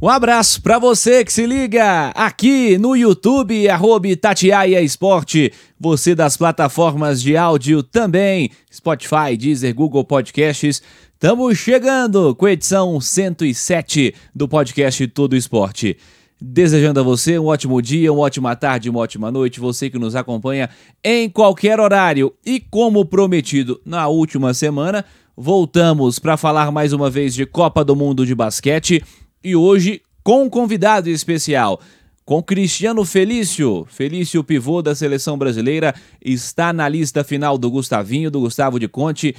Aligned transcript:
Um 0.00 0.08
abraço 0.08 0.62
para 0.62 0.78
você 0.78 1.24
que 1.24 1.32
se 1.32 1.44
liga 1.44 2.10
aqui 2.10 2.78
no 2.78 2.94
YouTube, 2.94 3.68
arroba 3.68 4.14
Tatiaia 4.14 4.80
Esporte, 4.80 5.52
você 5.78 6.14
das 6.14 6.36
plataformas 6.36 7.20
de 7.20 7.36
áudio 7.36 7.82
também, 7.82 8.48
Spotify, 8.72 9.36
Deezer, 9.36 9.74
Google 9.74 10.04
Podcasts. 10.04 10.80
Estamos 11.14 11.58
chegando 11.58 12.32
com 12.36 12.46
a 12.46 12.52
edição 12.52 13.00
107 13.00 14.14
do 14.32 14.46
podcast 14.46 15.04
Todo 15.08 15.34
Esporte. 15.34 15.96
Desejando 16.40 17.00
a 17.00 17.02
você 17.02 17.36
um 17.36 17.46
ótimo 17.46 17.82
dia, 17.82 18.12
uma 18.12 18.22
ótima 18.22 18.54
tarde, 18.54 18.88
uma 18.88 19.00
ótima 19.00 19.32
noite, 19.32 19.58
você 19.58 19.90
que 19.90 19.98
nos 19.98 20.14
acompanha 20.14 20.70
em 21.02 21.28
qualquer 21.28 21.80
horário. 21.80 22.32
E 22.46 22.60
como 22.60 23.04
prometido 23.04 23.80
na 23.84 24.06
última 24.06 24.54
semana, 24.54 25.04
voltamos 25.36 26.20
para 26.20 26.36
falar 26.36 26.70
mais 26.70 26.92
uma 26.92 27.10
vez 27.10 27.34
de 27.34 27.44
Copa 27.44 27.84
do 27.84 27.96
Mundo 27.96 28.24
de 28.24 28.32
Basquete 28.32 29.02
e 29.42 29.54
hoje 29.56 30.02
com 30.22 30.44
um 30.44 30.50
convidado 30.50 31.08
especial. 31.08 31.80
Com 32.24 32.42
Cristiano 32.42 33.04
Felício, 33.06 33.86
Felício, 33.88 34.44
pivô 34.44 34.82
da 34.82 34.94
seleção 34.94 35.38
brasileira, 35.38 35.94
está 36.22 36.72
na 36.72 36.86
lista 36.86 37.24
final 37.24 37.56
do 37.56 37.70
Gustavinho, 37.70 38.30
do 38.30 38.40
Gustavo 38.40 38.78
de 38.78 38.86
Conte, 38.86 39.34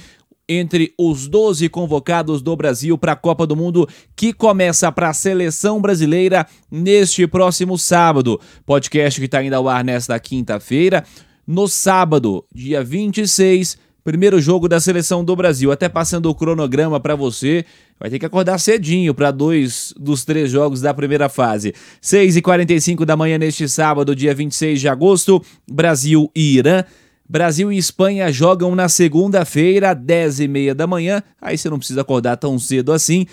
entre 0.48 0.92
os 0.98 1.28
12 1.28 1.68
convocados 1.68 2.42
do 2.42 2.56
Brasil 2.56 2.98
para 2.98 3.12
a 3.12 3.16
Copa 3.16 3.46
do 3.46 3.54
Mundo, 3.54 3.88
que 4.16 4.32
começa 4.32 4.90
para 4.90 5.10
a 5.10 5.14
seleção 5.14 5.80
brasileira 5.80 6.44
neste 6.68 7.24
próximo 7.28 7.78
sábado. 7.78 8.40
Podcast 8.66 9.20
que 9.20 9.26
está 9.26 9.40
indo 9.44 9.54
ao 9.54 9.68
ar 9.68 9.84
nesta 9.84 10.18
quinta-feira. 10.18 11.04
No 11.46 11.68
sábado, 11.68 12.44
dia 12.52 12.82
26, 12.82 13.78
primeiro 14.04 14.40
jogo 14.40 14.68
da 14.68 14.80
seleção 14.80 15.24
do 15.24 15.34
Brasil. 15.36 15.70
Até 15.70 15.88
passando 15.88 16.26
o 16.26 16.34
cronograma 16.34 16.98
para 16.98 17.14
você, 17.14 17.64
vai 17.98 18.10
ter 18.10 18.18
que 18.18 18.26
acordar 18.26 18.58
cedinho 18.58 19.14
para 19.14 19.30
dois 19.30 19.92
dos 19.98 20.24
três 20.24 20.50
jogos 20.50 20.80
da 20.80 20.92
primeira 20.94 21.28
fase. 21.28 21.74
6h45 22.02 23.04
da 23.04 23.16
manhã 23.16 23.38
neste 23.38 23.68
sábado, 23.68 24.14
dia 24.14 24.34
26 24.34 24.80
de 24.80 24.88
agosto, 24.88 25.42
Brasil 25.70 26.30
e 26.34 26.56
Irã. 26.56 26.84
Brasil 27.28 27.70
e 27.72 27.78
Espanha 27.78 28.32
jogam 28.32 28.74
na 28.74 28.88
segunda-feira, 28.88 29.94
10h30 29.94 30.74
da 30.74 30.86
manhã. 30.86 31.22
Aí 31.40 31.56
você 31.56 31.70
não 31.70 31.78
precisa 31.78 32.00
acordar 32.00 32.36
tão 32.36 32.58
cedo 32.58 32.92
assim. 32.92 33.26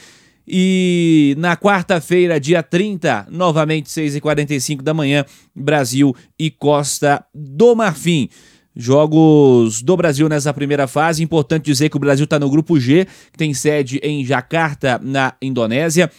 E 0.48 1.36
na 1.38 1.58
quarta-feira, 1.58 2.40
dia 2.40 2.64
30, 2.64 3.28
novamente 3.30 3.90
6h45 3.90 4.82
da 4.82 4.94
manhã, 4.94 5.26
Brasil 5.54 6.16
e 6.40 6.50
Costa 6.50 7.26
do 7.34 7.76
Marfim. 7.76 8.30
Jogos 8.78 9.82
do 9.82 9.98
Brasil 9.98 10.30
nessa 10.30 10.54
primeira 10.54 10.88
fase. 10.88 11.24
Importante 11.24 11.66
dizer 11.66 11.90
que 11.90 11.98
o 11.98 12.00
Brasil 12.00 12.26
está 12.26 12.38
no 12.38 12.50
grupo 12.50 12.80
G, 12.80 13.06
que 13.32 13.38
tem 13.38 13.54
sede 13.54 14.00
em 14.04 14.24
Jakarta, 14.24 15.00
na 15.04 15.34
Indonésia. 15.42 16.12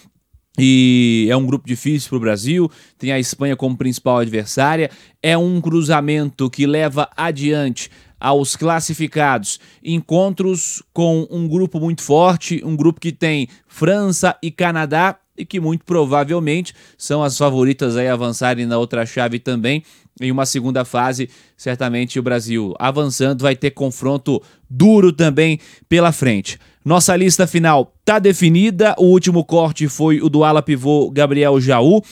E 0.59 1.29
é 1.31 1.37
um 1.37 1.47
grupo 1.47 1.69
difícil 1.69 2.09
para 2.09 2.17
o 2.17 2.21
Brasil, 2.21 2.69
tem 2.99 3.13
a 3.13 3.19
Espanha 3.21 3.55
como 3.55 3.77
principal 3.77 4.19
adversária. 4.19 4.91
É 5.23 5.39
um 5.39 5.61
cruzamento 5.61 6.51
que 6.51 6.67
leva 6.67 7.09
adiante 7.17 7.89
aos 8.21 8.57
classificados 8.57 9.61
encontros 9.85 10.83
com 10.93 11.29
um 11.31 11.47
grupo 11.47 11.79
muito 11.79 12.03
forte, 12.03 12.61
um 12.65 12.75
grupo 12.75 13.01
que 13.01 13.13
tem 13.13 13.49
França 13.69 14.37
e 14.43 14.51
Canadá 14.51 15.17
e 15.39 15.47
que 15.47 15.61
muito 15.61 15.85
provavelmente 15.85 16.75
são 16.99 17.23
as 17.23 17.39
favoritas 17.39 17.97
a 17.97 18.13
avançarem 18.13 18.67
na 18.67 18.77
outra 18.77 19.07
chave 19.07 19.39
também. 19.39 19.83
Em 20.21 20.33
uma 20.33 20.45
segunda 20.45 20.85
fase, 20.85 21.31
certamente 21.57 22.19
o 22.19 22.23
Brasil 22.23 22.75
avançando 22.79 23.43
vai 23.43 23.55
ter 23.55 23.71
confronto 23.71 24.43
duro 24.69 25.13
também 25.13 25.61
pela 25.89 26.11
frente. 26.11 26.59
Nossa 26.85 27.15
lista 27.15 27.47
final 27.47 27.95
está 28.01 28.19
definida. 28.19 28.97
O 28.99 29.05
último 29.05 29.45
corte 29.45 29.89
foi 29.89 30.21
o 30.21 30.29
do 30.29 30.43
ala 30.43 30.61
pivô 30.61 31.11
Gabriel 31.11 31.61
Jaú. 31.61 32.03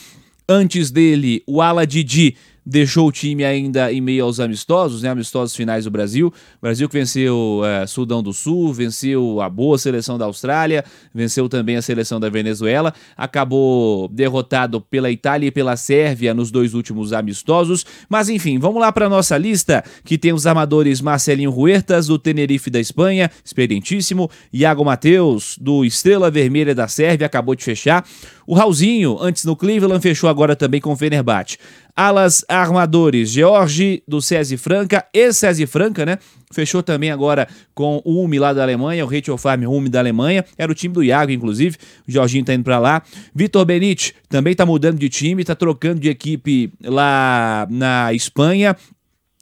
Antes 0.48 0.92
dele, 0.92 1.42
o 1.46 1.60
ala 1.60 1.84
Didi 1.84 2.36
deixou 2.66 3.06
o 3.06 3.12
time 3.12 3.44
ainda 3.44 3.92
em 3.92 4.00
meio 4.00 4.24
aos 4.24 4.40
amistosos, 4.40 5.02
né? 5.02 5.08
Amistosos 5.08 5.54
finais 5.54 5.84
do 5.84 5.90
Brasil. 5.90 6.32
Brasil 6.60 6.88
que 6.88 6.98
venceu 6.98 7.62
é, 7.64 7.86
Sudão 7.86 8.20
do 8.20 8.32
Sul, 8.32 8.72
venceu 8.72 9.40
a 9.40 9.48
boa 9.48 9.78
seleção 9.78 10.18
da 10.18 10.24
Austrália, 10.24 10.84
venceu 11.14 11.48
também 11.48 11.76
a 11.76 11.82
seleção 11.82 12.18
da 12.18 12.28
Venezuela, 12.28 12.92
acabou 13.16 14.08
derrotado 14.08 14.80
pela 14.80 15.10
Itália 15.10 15.46
e 15.46 15.50
pela 15.52 15.76
Sérvia 15.76 16.34
nos 16.34 16.50
dois 16.50 16.74
últimos 16.74 17.12
amistosos. 17.12 17.86
Mas 18.08 18.28
enfim, 18.28 18.58
vamos 18.58 18.80
lá 18.80 18.90
para 18.90 19.08
nossa 19.08 19.38
lista, 19.38 19.84
que 20.04 20.18
tem 20.18 20.32
os 20.32 20.46
armadores 20.46 21.00
Marcelinho 21.00 21.52
Huertas, 21.56 22.08
do 22.08 22.18
Tenerife 22.18 22.68
da 22.68 22.80
Espanha, 22.80 23.30
experientíssimo, 23.44 24.28
Iago 24.52 24.84
Mateus, 24.84 25.56
do 25.60 25.84
Estrela 25.84 26.30
Vermelha 26.30 26.74
da 26.74 26.88
Sérvia, 26.88 27.26
acabou 27.26 27.54
de 27.54 27.62
fechar. 27.62 28.04
O 28.46 28.54
Raulzinho, 28.54 29.18
antes 29.20 29.44
no 29.44 29.56
Cleveland, 29.56 30.00
fechou 30.00 30.28
agora 30.28 30.56
também 30.56 30.80
com 30.80 30.92
o 30.92 30.96
Fenerbahçe. 30.96 31.58
Alas 31.96 32.44
armadores, 32.46 33.30
George 33.30 34.02
do 34.06 34.20
Cesi 34.20 34.58
Franca 34.58 35.06
e 35.14 35.32
Cesi 35.32 35.66
Franca, 35.66 36.04
né? 36.04 36.18
Fechou 36.52 36.82
também 36.82 37.10
agora 37.10 37.48
com 37.74 38.02
o 38.04 38.22
Umi 38.22 38.38
lá 38.38 38.52
da 38.52 38.62
Alemanha, 38.62 39.04
o 39.04 39.08
Rachel 39.08 39.38
Farm 39.38 39.64
Umi 39.64 39.88
da 39.88 39.98
Alemanha. 39.98 40.44
Era 40.58 40.70
o 40.70 40.74
time 40.74 40.92
do 40.92 41.02
Iago, 41.02 41.32
inclusive. 41.32 41.76
O 42.06 42.12
Jorginho 42.12 42.44
tá 42.44 42.52
indo 42.52 42.64
pra 42.64 42.78
lá. 42.78 43.02
Vitor 43.34 43.64
Benite 43.64 44.14
também 44.28 44.54
tá 44.54 44.66
mudando 44.66 44.98
de 44.98 45.08
time, 45.08 45.42
tá 45.42 45.54
trocando 45.54 45.98
de 45.98 46.10
equipe 46.10 46.70
lá 46.84 47.66
na 47.70 48.12
Espanha 48.12 48.76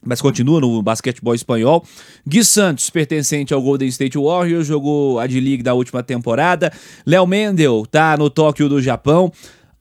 mas 0.04 0.20
continua 0.20 0.60
no 0.60 0.82
basquetebol 0.82 1.34
espanhol. 1.34 1.84
Gui 2.28 2.44
Santos, 2.44 2.90
pertencente 2.90 3.54
ao 3.54 3.62
Golden 3.62 3.88
State 3.88 4.18
Warriors, 4.18 4.66
jogou 4.66 5.18
a 5.18 5.26
D-League 5.26 5.62
da 5.62 5.72
última 5.74 6.02
temporada. 6.02 6.70
Léo 7.06 7.26
Mendel 7.26 7.86
tá 7.90 8.16
no 8.16 8.28
Tóquio 8.28 8.68
do 8.68 8.82
Japão. 8.82 9.32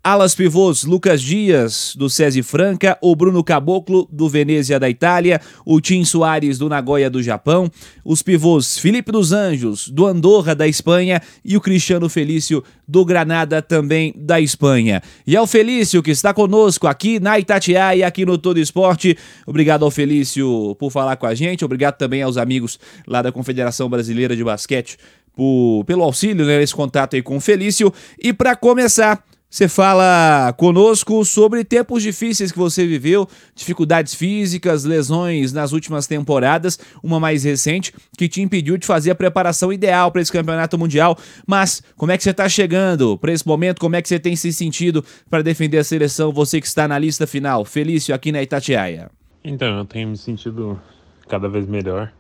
Alas 0.06 0.36
pivôs, 0.36 0.84
Lucas 0.84 1.22
Dias, 1.22 1.96
do 1.96 2.10
SESI 2.10 2.44
Franca, 2.44 2.98
o 3.02 3.16
Bruno 3.16 3.42
Caboclo, 3.42 4.06
do 4.12 4.28
Venezia 4.28 4.78
da 4.78 4.90
Itália, 4.90 5.40
o 5.66 5.80
Tim 5.80 6.04
Soares, 6.04 6.58
do 6.58 6.68
Nagoya 6.68 7.10
do 7.10 7.24
Japão, 7.24 7.72
os 8.04 8.22
pivôs 8.22 8.78
Felipe 8.78 9.14
dos 9.14 9.32
Anjos, 9.32 9.88
do 9.88 10.06
Andorra 10.06 10.54
da 10.54 10.68
Espanha 10.68 11.22
e 11.42 11.56
o 11.56 11.62
Cristiano 11.62 12.10
Felício, 12.10 12.62
do 12.86 13.06
Granada 13.06 13.62
também 13.62 14.14
da 14.18 14.42
Espanha. 14.42 15.02
E 15.26 15.38
ao 15.38 15.48
Felício, 15.48 16.04
que 16.04 16.12
está 16.12 16.34
conosco 16.34 16.86
aqui 16.86 17.18
na 17.18 17.40
Itatiaia, 17.40 18.06
aqui 18.06 18.26
no 18.26 18.38
Todo 18.38 18.60
Esporte. 18.60 19.18
Obrigado 19.48 19.86
ao 19.86 19.92
Felício 19.92 20.76
por 20.78 20.92
falar 20.92 21.16
com 21.16 21.28
a 21.28 21.34
gente, 21.34 21.64
obrigado 21.64 21.96
também 21.96 22.22
aos 22.22 22.36
amigos 22.36 22.78
lá 23.08 23.22
da 23.22 23.32
Confederação 23.32 23.90
Brasileira 23.90 24.36
de 24.36 24.44
Basquete 24.44 24.98
por, 25.34 25.86
pelo 25.86 26.04
auxílio 26.04 26.46
né, 26.46 26.60
nesse 26.60 26.76
contato 26.76 27.16
aí 27.16 27.22
com 27.22 27.38
o 27.38 27.42
Felício. 27.42 27.94
E 28.22 28.34
para 28.34 28.54
começar, 28.54 29.24
você 29.54 29.68
fala 29.68 30.52
conosco 30.58 31.24
sobre 31.24 31.64
tempos 31.64 32.02
difíceis 32.02 32.52
que 32.52 32.58
você 32.58 32.88
viveu, 32.88 33.30
dificuldades 33.54 34.16
físicas, 34.16 34.84
lesões 34.84 35.54
nas 35.54 35.74
últimas 35.74 36.08
temporadas, 36.08 36.80
uma 37.04 37.20
mais 37.20 37.44
recente 37.44 37.94
que 38.18 38.28
te 38.28 38.42
impediu 38.42 38.78
de 38.78 38.88
fazer 38.88 39.12
a 39.12 39.16
preparação 39.16 39.72
ideal 39.72 40.12
para 40.12 40.24
esse 40.24 40.32
campeonato 40.32 40.76
mundial. 40.76 41.16
Mas 41.46 41.84
como 41.96 42.12
é 42.12 42.18
que 42.18 42.24
você 42.24 42.32
está 42.32 42.50
chegando 42.50 43.16
para 43.16 43.32
esse 43.32 43.48
momento? 43.48 43.80
Como 43.80 43.96
é 43.96 44.02
que 44.02 44.10
você 44.10 44.20
tem 44.20 44.36
se 44.36 44.52
sentido 44.52 45.06
para 45.30 45.44
defender 45.44 45.78
a 45.78 45.84
seleção? 45.84 46.32
Você 46.32 46.60
que 46.60 46.66
está 46.66 46.88
na 46.88 46.98
lista 46.98 47.28
final, 47.28 47.64
Felício 47.64 48.16
aqui 48.16 48.32
na 48.32 48.42
Itatiaia. 48.42 49.12
Então, 49.44 49.78
eu 49.78 49.86
tenho 49.86 50.10
me 50.10 50.18
sentido 50.18 50.82
cada 51.30 51.48
vez 51.48 51.68
melhor. 51.68 52.12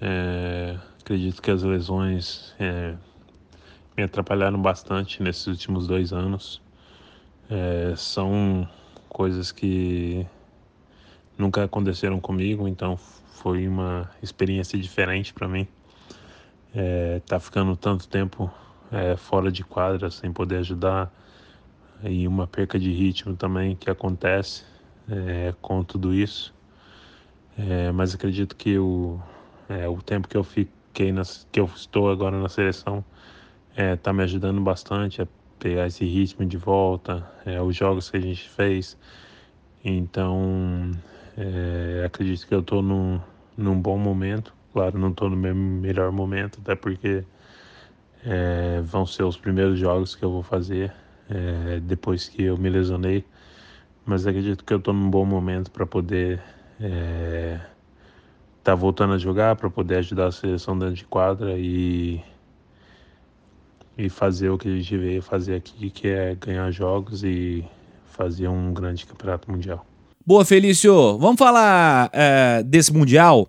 É, 0.00 0.74
acredito 1.00 1.40
que 1.40 1.52
as 1.52 1.62
lesões 1.62 2.52
é, 2.58 2.94
me 3.96 4.02
atrapalharam 4.02 4.60
bastante 4.60 5.22
nesses 5.22 5.46
últimos 5.46 5.86
dois 5.86 6.12
anos. 6.12 6.60
É, 7.48 7.94
são 7.96 8.68
coisas 9.08 9.52
que 9.52 10.26
nunca 11.38 11.64
aconteceram 11.64 12.18
comigo, 12.20 12.66
então 12.66 12.96
foi 12.96 13.68
uma 13.68 14.10
experiência 14.22 14.78
diferente 14.78 15.32
para 15.32 15.46
mim. 15.46 15.66
É, 16.74 17.20
tá 17.26 17.38
ficando 17.38 17.76
tanto 17.76 18.08
tempo 18.08 18.50
é, 18.90 19.16
fora 19.16 19.50
de 19.50 19.62
quadra 19.62 20.10
sem 20.10 20.32
poder 20.32 20.56
ajudar 20.58 21.12
e 22.02 22.26
uma 22.26 22.46
perca 22.46 22.78
de 22.78 22.90
ritmo 22.90 23.36
também 23.36 23.76
que 23.76 23.88
acontece 23.88 24.64
é, 25.08 25.54
com 25.60 25.84
tudo 25.84 26.12
isso. 26.12 26.52
É, 27.56 27.92
mas 27.92 28.14
acredito 28.14 28.56
que 28.56 28.76
o, 28.78 29.20
é, 29.68 29.88
o 29.88 30.02
tempo 30.02 30.26
que 30.26 30.36
eu 30.36 30.42
fiquei 30.42 31.12
nas, 31.12 31.46
que 31.52 31.60
eu 31.60 31.66
estou 31.66 32.10
agora 32.10 32.40
na 32.40 32.48
seleção 32.48 33.04
é, 33.76 33.96
tá 33.96 34.12
me 34.12 34.22
ajudando 34.22 34.60
bastante 34.60 35.22
a 35.22 35.26
pegar 35.58 35.86
esse 35.86 36.04
ritmo 36.04 36.44
de 36.46 36.56
volta, 36.56 37.28
é, 37.44 37.60
os 37.60 37.74
jogos 37.74 38.10
que 38.10 38.16
a 38.16 38.20
gente 38.20 38.48
fez. 38.48 38.96
Então, 39.84 40.90
é, 41.36 42.04
acredito 42.04 42.46
que 42.46 42.54
eu 42.54 42.60
estou 42.60 42.82
num, 42.82 43.20
num 43.56 43.80
bom 43.80 43.98
momento. 43.98 44.54
Claro, 44.72 44.98
não 44.98 45.10
estou 45.10 45.30
no 45.30 45.36
meu 45.36 45.54
melhor 45.54 46.10
momento, 46.10 46.58
até 46.62 46.74
porque 46.74 47.24
é, 48.24 48.80
vão 48.82 49.06
ser 49.06 49.22
os 49.22 49.36
primeiros 49.36 49.78
jogos 49.78 50.14
que 50.14 50.24
eu 50.24 50.30
vou 50.30 50.42
fazer 50.42 50.92
é, 51.28 51.80
depois 51.80 52.28
que 52.28 52.42
eu 52.42 52.56
me 52.56 52.68
lesionei, 52.68 53.24
mas 54.04 54.26
acredito 54.26 54.64
que 54.64 54.72
eu 54.72 54.78
estou 54.78 54.92
num 54.92 55.10
bom 55.10 55.24
momento 55.24 55.70
para 55.70 55.86
poder 55.86 56.42
estar 56.78 56.86
é, 56.86 57.60
tá 58.62 58.74
voltando 58.74 59.14
a 59.14 59.18
jogar, 59.18 59.56
para 59.56 59.70
poder 59.70 59.96
ajudar 59.96 60.26
a 60.26 60.32
seleção 60.32 60.78
dentro 60.78 60.94
de 60.94 61.04
quadra 61.04 61.58
e 61.58 62.22
e 63.96 64.08
fazer 64.08 64.50
o 64.50 64.58
que 64.58 64.68
a 64.68 64.76
gente 64.76 64.96
veio 64.96 65.22
fazer 65.22 65.54
aqui, 65.54 65.90
que 65.90 66.08
é 66.08 66.34
ganhar 66.34 66.70
jogos 66.70 67.22
e 67.22 67.64
fazer 68.04 68.48
um 68.48 68.72
grande 68.72 69.06
campeonato 69.06 69.50
mundial. 69.50 69.86
Boa, 70.26 70.44
Felício. 70.44 71.18
Vamos 71.18 71.38
falar 71.38 72.10
é, 72.12 72.62
desse 72.62 72.92
mundial. 72.92 73.48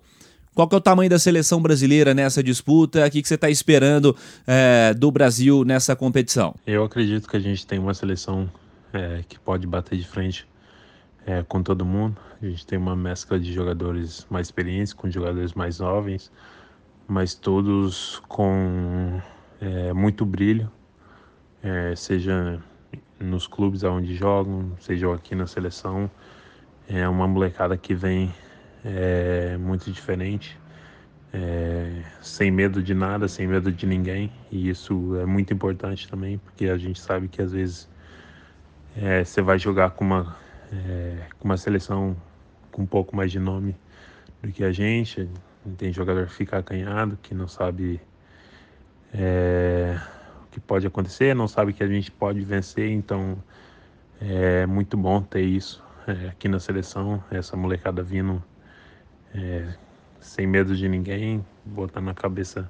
Qual 0.54 0.68
que 0.68 0.76
é 0.76 0.78
o 0.78 0.82
tamanho 0.82 1.10
da 1.10 1.20
seleção 1.20 1.62
brasileira 1.62 2.14
nessa 2.14 2.42
disputa? 2.42 3.06
O 3.06 3.12
que, 3.12 3.22
que 3.22 3.28
você 3.28 3.36
está 3.36 3.50
esperando 3.50 4.16
é, 4.48 4.94
do 4.94 5.12
Brasil 5.12 5.66
nessa 5.66 5.96
competição? 5.96 6.56
Eu 6.66 6.84
acredito 6.84 7.28
que 7.28 7.36
a 7.36 7.40
gente 7.40 7.66
tem 7.68 7.78
uma 7.78 7.94
seleção 7.94 8.50
é, 8.94 9.22
que 9.28 9.38
pode 9.38 9.68
bater 9.68 9.98
de 9.98 10.08
frente 10.08 10.48
é, 11.26 11.44
com 11.44 11.62
todo 11.62 11.84
mundo. 11.84 12.18
A 12.42 12.46
gente 12.46 12.66
tem 12.66 12.78
uma 12.78 12.96
mescla 12.96 13.40
de 13.40 13.52
jogadores 13.52 14.26
mais 14.30 14.48
experientes 14.48 14.94
com 14.94 15.10
jogadores 15.10 15.54
mais 15.54 15.78
jovens, 15.78 16.32
mas 17.08 17.34
todos 17.34 18.22
com 18.28 19.20
é, 19.62 19.94
muito 19.94 20.26
brilho, 20.26 20.72
é, 21.64 21.96
seja 21.96 22.62
nos 23.20 23.48
clubes 23.48 23.84
aonde 23.84 24.16
jogam, 24.16 24.72
seja 24.80 25.14
aqui 25.14 25.36
na 25.36 25.48
seleção. 25.48 26.10
É 26.88 27.08
uma 27.08 27.28
molecada 27.28 27.76
que 27.78 27.94
vem 27.94 28.34
é, 28.84 29.58
muito 29.58 29.92
diferente, 29.92 30.60
é, 31.34 32.04
sem 32.22 32.52
medo 32.52 32.84
de 32.84 32.94
nada, 32.94 33.28
sem 33.28 33.48
medo 33.48 33.72
de 33.72 33.86
ninguém, 33.86 34.32
e 34.52 34.70
isso 34.70 35.18
é 35.18 35.26
muito 35.26 35.54
importante 35.54 36.08
também, 36.08 36.38
porque 36.38 36.66
a 36.66 36.78
gente 36.78 37.00
sabe 37.00 37.28
que 37.28 37.42
às 37.42 37.52
vezes 37.52 37.90
é, 38.96 39.24
você 39.24 39.42
vai 39.42 39.58
jogar 39.58 39.90
com 39.92 40.06
uma, 40.06 40.38
é, 40.72 41.28
com 41.40 41.46
uma 41.46 41.58
seleção 41.58 42.16
com 42.72 42.84
um 42.84 42.86
pouco 42.86 43.16
mais 43.16 43.32
de 43.32 43.40
nome 43.40 43.76
do 44.42 44.52
que 44.52 44.64
a 44.64 44.72
gente. 44.72 45.28
Tem 45.78 45.92
jogador 45.92 46.28
que 46.28 46.34
fica 46.34 46.58
acanhado, 46.58 47.18
que 47.22 47.34
não 47.34 47.48
sabe 47.48 48.00
é, 49.18 49.98
o 50.44 50.52
que 50.52 50.60
pode 50.60 50.86
acontecer, 50.86 51.34
não 51.34 51.48
sabe 51.48 51.72
que 51.72 51.84
a 51.84 51.88
gente 51.88 52.12
pode 52.12 52.42
vencer, 52.42 52.90
então 52.92 53.42
é 54.20 54.66
muito 54.66 54.98
bom 54.98 55.22
ter 55.22 55.42
isso 55.42 55.82
é, 56.06 56.28
aqui 56.28 56.50
na 56.50 56.60
seleção, 56.60 57.24
essa 57.32 57.56
molecada 57.56 58.04
vindo 58.04 58.44
é, 59.34 59.74
sem 60.20 60.46
medo 60.46 60.76
de 60.76 60.90
ninguém, 60.90 61.46
botando 61.64 62.06
na 62.06 62.14
cabeça 62.14 62.70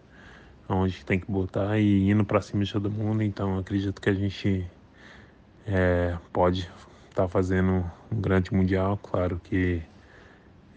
onde 0.69 1.03
tem 1.03 1.19
que 1.19 1.31
botar 1.31 1.80
e 1.80 2.09
indo 2.09 2.24
para 2.24 2.42
cima 2.42 2.63
de 2.63 2.71
todo 2.71 2.91
mundo. 2.91 3.24
Então 3.24 3.57
acredito 3.57 4.00
que 4.00 4.09
a 4.09 4.13
gente 4.13 4.69
é, 5.65 6.15
pode 6.31 6.62
estar 7.09 7.24
tá 7.24 7.27
fazendo 7.27 7.89
um 8.12 8.21
grande 8.21 8.53
mundial. 8.53 8.98
Claro 8.98 9.39
que 9.44 9.81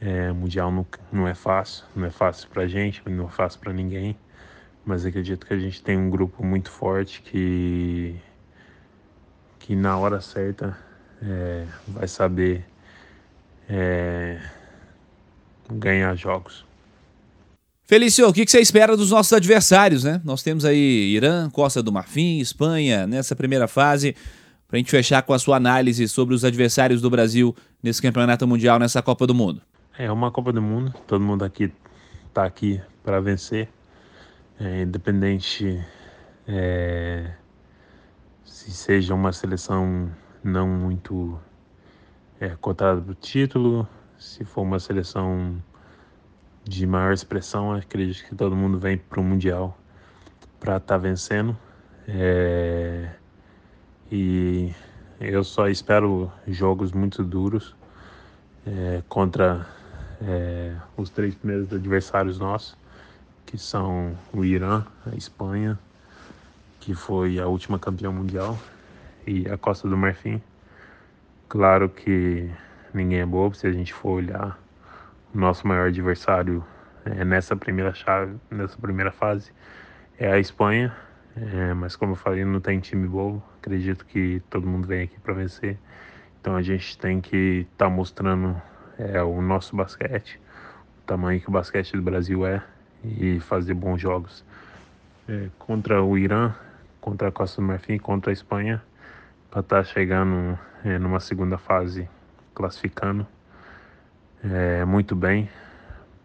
é, 0.00 0.32
mundial 0.32 0.70
não, 0.70 0.86
não 1.12 1.28
é 1.28 1.34
fácil, 1.34 1.84
não 1.94 2.06
é 2.06 2.10
fácil 2.10 2.48
para 2.48 2.66
gente, 2.66 3.02
não 3.08 3.26
é 3.26 3.30
fácil 3.30 3.60
para 3.60 3.72
ninguém 3.72 4.16
mas 4.84 5.04
acredito 5.04 5.46
que 5.46 5.54
a 5.54 5.58
gente 5.58 5.82
tem 5.82 5.96
um 5.96 6.10
grupo 6.10 6.44
muito 6.44 6.70
forte 6.70 7.22
que, 7.22 8.16
que 9.58 9.76
na 9.76 9.98
hora 9.98 10.20
certa 10.20 10.76
é, 11.22 11.64
vai 11.86 12.08
saber 12.08 12.64
é, 13.68 14.40
ganhar 15.70 16.14
jogos. 16.14 16.64
Felício, 17.84 18.28
o 18.28 18.32
que 18.32 18.46
você 18.46 18.60
espera 18.60 18.96
dos 18.96 19.10
nossos 19.10 19.32
adversários, 19.32 20.04
né? 20.04 20.20
Nós 20.22 20.42
temos 20.42 20.64
aí 20.64 21.14
Irã, 21.14 21.48
Costa 21.48 21.82
do 21.82 21.90
Marfim, 21.90 22.38
Espanha 22.38 23.06
nessa 23.06 23.34
primeira 23.34 23.66
fase. 23.66 24.14
Para 24.66 24.76
a 24.76 24.78
gente 24.78 24.90
fechar 24.90 25.22
com 25.22 25.32
a 25.32 25.38
sua 25.38 25.56
análise 25.56 26.06
sobre 26.06 26.34
os 26.34 26.44
adversários 26.44 27.00
do 27.00 27.08
Brasil 27.08 27.56
nesse 27.82 28.02
campeonato 28.02 28.46
mundial, 28.46 28.78
nessa 28.78 29.00
Copa 29.00 29.26
do 29.26 29.34
Mundo. 29.34 29.62
É 29.98 30.12
uma 30.12 30.30
Copa 30.30 30.52
do 30.52 30.60
Mundo, 30.60 30.94
todo 31.06 31.24
mundo 31.24 31.42
aqui 31.42 31.72
está 32.28 32.44
aqui 32.44 32.78
para 33.02 33.20
vencer 33.20 33.70
é, 34.60 34.82
independente 34.82 35.84
é, 36.46 37.30
se 38.44 38.72
seja 38.72 39.14
uma 39.14 39.32
seleção 39.32 40.10
não 40.42 40.66
muito 40.66 41.38
é, 42.40 42.50
cotada 42.60 43.00
para 43.00 43.12
o 43.12 43.14
título, 43.14 43.88
se 44.18 44.44
for 44.44 44.62
uma 44.62 44.80
seleção 44.80 45.62
de 46.64 46.86
maior 46.86 47.12
expressão, 47.12 47.72
acredito 47.72 48.24
que 48.26 48.34
todo 48.34 48.56
mundo 48.56 48.78
vem 48.78 48.98
para 48.98 49.20
o 49.20 49.24
Mundial 49.24 49.78
para 50.58 50.76
estar 50.76 50.94
tá 50.94 50.98
vencendo. 50.98 51.56
É, 52.08 53.10
e 54.10 54.74
eu 55.20 55.44
só 55.44 55.68
espero 55.68 56.32
jogos 56.46 56.92
muito 56.92 57.22
duros 57.22 57.76
é, 58.66 59.02
contra 59.08 59.66
é, 60.20 60.74
os 60.96 61.10
três 61.10 61.34
primeiros 61.34 61.72
adversários 61.72 62.38
nossos 62.38 62.76
que 63.48 63.56
são 63.56 64.14
o 64.30 64.44
Irã, 64.44 64.84
a 65.10 65.16
Espanha, 65.16 65.78
que 66.78 66.94
foi 66.94 67.38
a 67.38 67.46
última 67.46 67.78
campeã 67.78 68.10
mundial, 68.10 68.58
e 69.26 69.48
a 69.48 69.56
Costa 69.56 69.88
do 69.88 69.96
Marfim. 69.96 70.40
Claro 71.48 71.88
que 71.88 72.50
ninguém 72.92 73.20
é 73.20 73.26
bobo 73.26 73.54
se 73.54 73.66
a 73.66 73.72
gente 73.72 73.94
for 73.94 74.10
olhar 74.10 74.58
o 75.34 75.38
nosso 75.38 75.66
maior 75.66 75.88
adversário 75.88 76.62
é, 77.06 77.24
nessa 77.24 77.56
primeira 77.56 77.94
chave, 77.94 78.36
nessa 78.50 78.76
primeira 78.76 79.10
fase 79.10 79.50
é 80.18 80.30
a 80.30 80.38
Espanha, 80.38 80.94
é, 81.34 81.72
mas 81.72 81.96
como 81.96 82.12
eu 82.12 82.16
falei, 82.16 82.44
não 82.44 82.60
tem 82.60 82.78
time 82.80 83.08
bobo. 83.08 83.42
Acredito 83.60 84.04
que 84.04 84.42
todo 84.50 84.66
mundo 84.66 84.86
vem 84.86 85.04
aqui 85.04 85.18
para 85.20 85.32
vencer. 85.32 85.78
Então 86.38 86.54
a 86.54 86.60
gente 86.60 86.98
tem 86.98 87.18
que 87.18 87.66
estar 87.72 87.86
tá 87.86 87.90
mostrando 87.90 88.60
é, 88.98 89.22
o 89.22 89.40
nosso 89.40 89.74
basquete, 89.74 90.38
o 91.02 91.06
tamanho 91.06 91.40
que 91.40 91.48
o 91.48 91.52
basquete 91.52 91.92
do 91.92 92.02
Brasil 92.02 92.46
é 92.46 92.62
e 93.04 93.40
fazer 93.40 93.74
bons 93.74 94.00
jogos 94.00 94.44
é, 95.28 95.48
contra 95.58 96.02
o 96.02 96.16
Irã, 96.16 96.54
contra 97.00 97.28
a 97.28 97.32
Costa 97.32 97.60
do 97.60 97.66
Marfim 97.66 97.98
contra 97.98 98.30
a 98.30 98.32
Espanha 98.32 98.82
para 99.50 99.60
estar 99.60 99.76
tá 99.78 99.84
chegando 99.84 100.58
é, 100.84 100.98
numa 100.98 101.20
segunda 101.20 101.58
fase 101.58 102.08
classificando 102.54 103.26
é, 104.42 104.84
muito 104.84 105.14
bem 105.14 105.48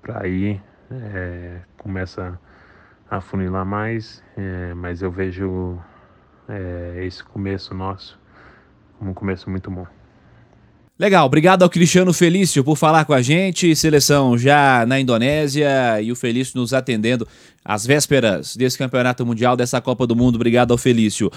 para 0.01 0.23
aí 0.23 0.61
é, 0.91 1.61
começa 1.77 2.39
a 3.09 3.21
funilar 3.21 3.65
mais, 3.65 4.23
é, 4.35 4.73
mas 4.73 5.01
eu 5.01 5.11
vejo 5.11 5.79
é, 6.47 7.05
esse 7.05 7.23
começo 7.23 7.73
nosso 7.73 8.19
como 8.97 9.11
um 9.11 9.13
começo 9.13 9.49
muito 9.49 9.69
bom. 9.69 9.85
Legal, 10.97 11.25
obrigado 11.25 11.63
ao 11.63 11.69
Cristiano 11.69 12.13
Felício 12.13 12.63
por 12.63 12.77
falar 12.77 13.03
com 13.05 13.13
a 13.13 13.21
gente. 13.21 13.75
Seleção 13.75 14.37
já 14.37 14.85
na 14.85 14.99
Indonésia 14.99 15.99
e 15.99 16.11
o 16.11 16.15
Felício 16.15 16.59
nos 16.59 16.71
atendendo 16.71 17.27
às 17.65 17.83
vésperas 17.83 18.55
desse 18.55 18.77
campeonato 18.77 19.25
mundial, 19.25 19.57
dessa 19.57 19.81
Copa 19.81 20.05
do 20.05 20.15
Mundo. 20.15 20.35
Obrigado 20.35 20.69
ao 20.71 20.77
Felício. 20.77 21.31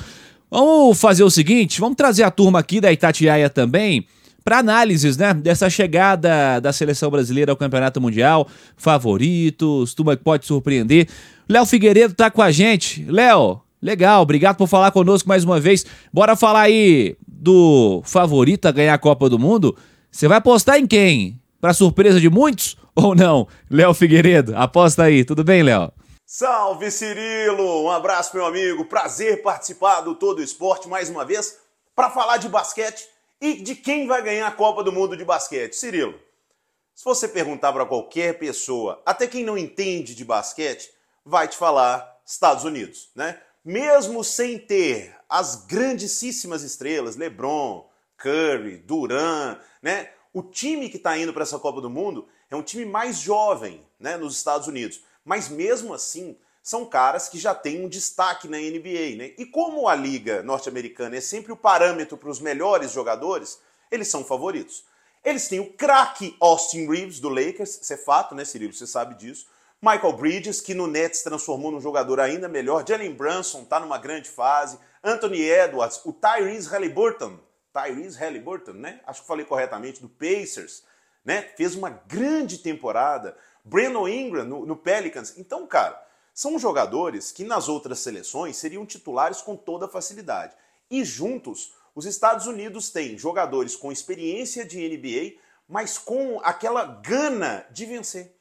Vamos 0.50 1.00
fazer 1.00 1.24
o 1.24 1.30
seguinte: 1.30 1.80
vamos 1.80 1.96
trazer 1.96 2.22
a 2.24 2.30
turma 2.30 2.58
aqui 2.58 2.82
da 2.82 2.92
Itatiaia 2.92 3.48
também 3.48 4.06
para 4.44 4.58
análises 4.58 5.16
né, 5.16 5.32
dessa 5.32 5.70
chegada 5.70 6.60
da 6.60 6.70
seleção 6.70 7.10
brasileira 7.10 7.50
ao 7.50 7.56
Campeonato 7.56 7.98
Mundial, 7.98 8.46
favoritos, 8.76 9.94
turma 9.94 10.16
que 10.16 10.22
pode 10.22 10.44
surpreender. 10.44 11.08
Léo 11.48 11.64
Figueiredo 11.64 12.12
está 12.12 12.30
com 12.30 12.42
a 12.42 12.52
gente. 12.52 13.06
Léo, 13.08 13.62
legal, 13.80 14.20
obrigado 14.20 14.56
por 14.56 14.68
falar 14.68 14.90
conosco 14.90 15.26
mais 15.26 15.44
uma 15.44 15.58
vez. 15.58 15.86
Bora 16.12 16.36
falar 16.36 16.60
aí 16.60 17.16
do 17.38 18.02
favorito 18.04 18.66
a 18.66 18.72
ganhar 18.72 18.94
a 18.94 18.98
Copa 18.98 19.28
do 19.28 19.38
Mundo, 19.38 19.76
você 20.10 20.26
vai 20.26 20.38
apostar 20.38 20.78
em 20.78 20.86
quem? 20.86 21.40
Para 21.60 21.74
surpresa 21.74 22.20
de 22.20 22.30
muitos 22.30 22.76
ou 22.94 23.14
não? 23.14 23.46
Léo 23.70 23.92
Figueiredo, 23.94 24.56
aposta 24.56 25.04
aí. 25.04 25.24
Tudo 25.24 25.44
bem, 25.44 25.62
Léo? 25.62 25.92
Salve 26.24 26.90
Cirilo! 26.90 27.84
Um 27.84 27.90
abraço, 27.90 28.34
meu 28.34 28.44
amigo. 28.44 28.84
Prazer 28.86 29.42
participar 29.42 30.00
do 30.00 30.14
Todo 30.14 30.42
Esporte 30.42 30.88
mais 30.88 31.08
uma 31.08 31.24
vez 31.24 31.58
para 31.94 32.10
falar 32.10 32.38
de 32.38 32.48
basquete 32.48 33.06
e 33.40 33.62
de 33.62 33.74
quem 33.74 34.06
vai 34.06 34.22
ganhar 34.22 34.46
a 34.46 34.52
Copa 34.52 34.82
do 34.82 34.92
Mundo 34.92 35.16
de 35.16 35.24
basquete. 35.24 35.74
Cirilo, 35.74 36.14
se 36.94 37.04
você 37.04 37.28
perguntar 37.28 37.72
para 37.72 37.86
qualquer 37.86 38.38
pessoa, 38.38 39.02
até 39.04 39.26
quem 39.26 39.44
não 39.44 39.56
entende 39.56 40.14
de 40.14 40.24
basquete, 40.24 40.90
vai 41.24 41.46
te 41.46 41.56
falar 41.56 42.16
Estados 42.24 42.64
Unidos, 42.64 43.10
né? 43.14 43.38
Mesmo 43.66 44.22
sem 44.22 44.60
ter 44.60 45.12
as 45.28 45.66
grandíssimas 45.66 46.62
estrelas, 46.62 47.16
LeBron, 47.16 47.84
Curry, 48.16 48.76
Duran, 48.76 49.58
né? 49.82 50.08
O 50.32 50.40
time 50.40 50.88
que 50.88 50.98
está 50.98 51.18
indo 51.18 51.32
para 51.32 51.42
essa 51.42 51.58
Copa 51.58 51.80
do 51.80 51.90
Mundo 51.90 52.28
é 52.48 52.54
um 52.54 52.62
time 52.62 52.84
mais 52.84 53.18
jovem, 53.18 53.84
né, 53.98 54.16
nos 54.16 54.36
Estados 54.36 54.68
Unidos. 54.68 55.00
Mas 55.24 55.48
mesmo 55.48 55.92
assim, 55.92 56.38
são 56.62 56.86
caras 56.86 57.28
que 57.28 57.40
já 57.40 57.56
têm 57.56 57.84
um 57.84 57.88
destaque 57.88 58.46
na 58.46 58.56
NBA, 58.56 59.16
né? 59.16 59.32
E 59.36 59.44
como 59.44 59.88
a 59.88 59.96
liga 59.96 60.44
norte-americana 60.44 61.16
é 61.16 61.20
sempre 61.20 61.50
o 61.50 61.56
parâmetro 61.56 62.16
para 62.16 62.30
os 62.30 62.38
melhores 62.38 62.92
jogadores, 62.92 63.58
eles 63.90 64.06
são 64.06 64.22
favoritos. 64.22 64.84
Eles 65.24 65.48
têm 65.48 65.58
o 65.58 65.72
craque 65.72 66.36
Austin 66.38 66.86
Reeves 66.86 67.18
do 67.18 67.28
Lakers, 67.28 67.80
isso 67.82 67.92
é 67.92 67.96
fato, 67.96 68.32
né, 68.32 68.44
Cirilo? 68.44 68.72
Você 68.72 68.86
sabe 68.86 69.16
disso. 69.16 69.48
Michael 69.88 70.14
Bridges, 70.14 70.60
que 70.60 70.74
no 70.74 70.88
Nets 70.88 71.22
transformou 71.22 71.70
num 71.70 71.80
jogador 71.80 72.18
ainda 72.18 72.48
melhor. 72.48 72.84
Jalen 72.84 73.14
Brunson 73.14 73.62
está 73.62 73.78
numa 73.78 73.98
grande 73.98 74.28
fase. 74.28 74.80
Anthony 75.00 75.40
Edwards, 75.40 76.00
o 76.04 76.12
Tyrese 76.12 76.68
Halliburton, 76.68 77.38
Tyrese 77.72 78.18
Halliburton, 78.18 78.72
né? 78.72 79.00
Acho 79.06 79.20
que 79.20 79.28
falei 79.28 79.46
corretamente, 79.46 80.02
do 80.02 80.08
Pacers, 80.08 80.82
né? 81.24 81.42
Fez 81.56 81.76
uma 81.76 81.90
grande 81.90 82.58
temporada. 82.58 83.36
Brandon 83.64 84.08
Ingram 84.08 84.44
no, 84.44 84.66
no 84.66 84.74
Pelicans. 84.74 85.34
Então, 85.36 85.64
cara, 85.68 86.04
são 86.34 86.58
jogadores 86.58 87.30
que 87.30 87.44
nas 87.44 87.68
outras 87.68 88.00
seleções 88.00 88.56
seriam 88.56 88.84
titulares 88.84 89.40
com 89.40 89.54
toda 89.54 89.86
facilidade. 89.86 90.56
E 90.90 91.04
juntos, 91.04 91.74
os 91.94 92.06
Estados 92.06 92.48
Unidos 92.48 92.90
têm 92.90 93.16
jogadores 93.16 93.76
com 93.76 93.92
experiência 93.92 94.64
de 94.64 94.78
NBA, 94.88 95.40
mas 95.68 95.96
com 95.96 96.40
aquela 96.42 96.84
gana 96.84 97.64
de 97.70 97.86
vencer. 97.86 98.35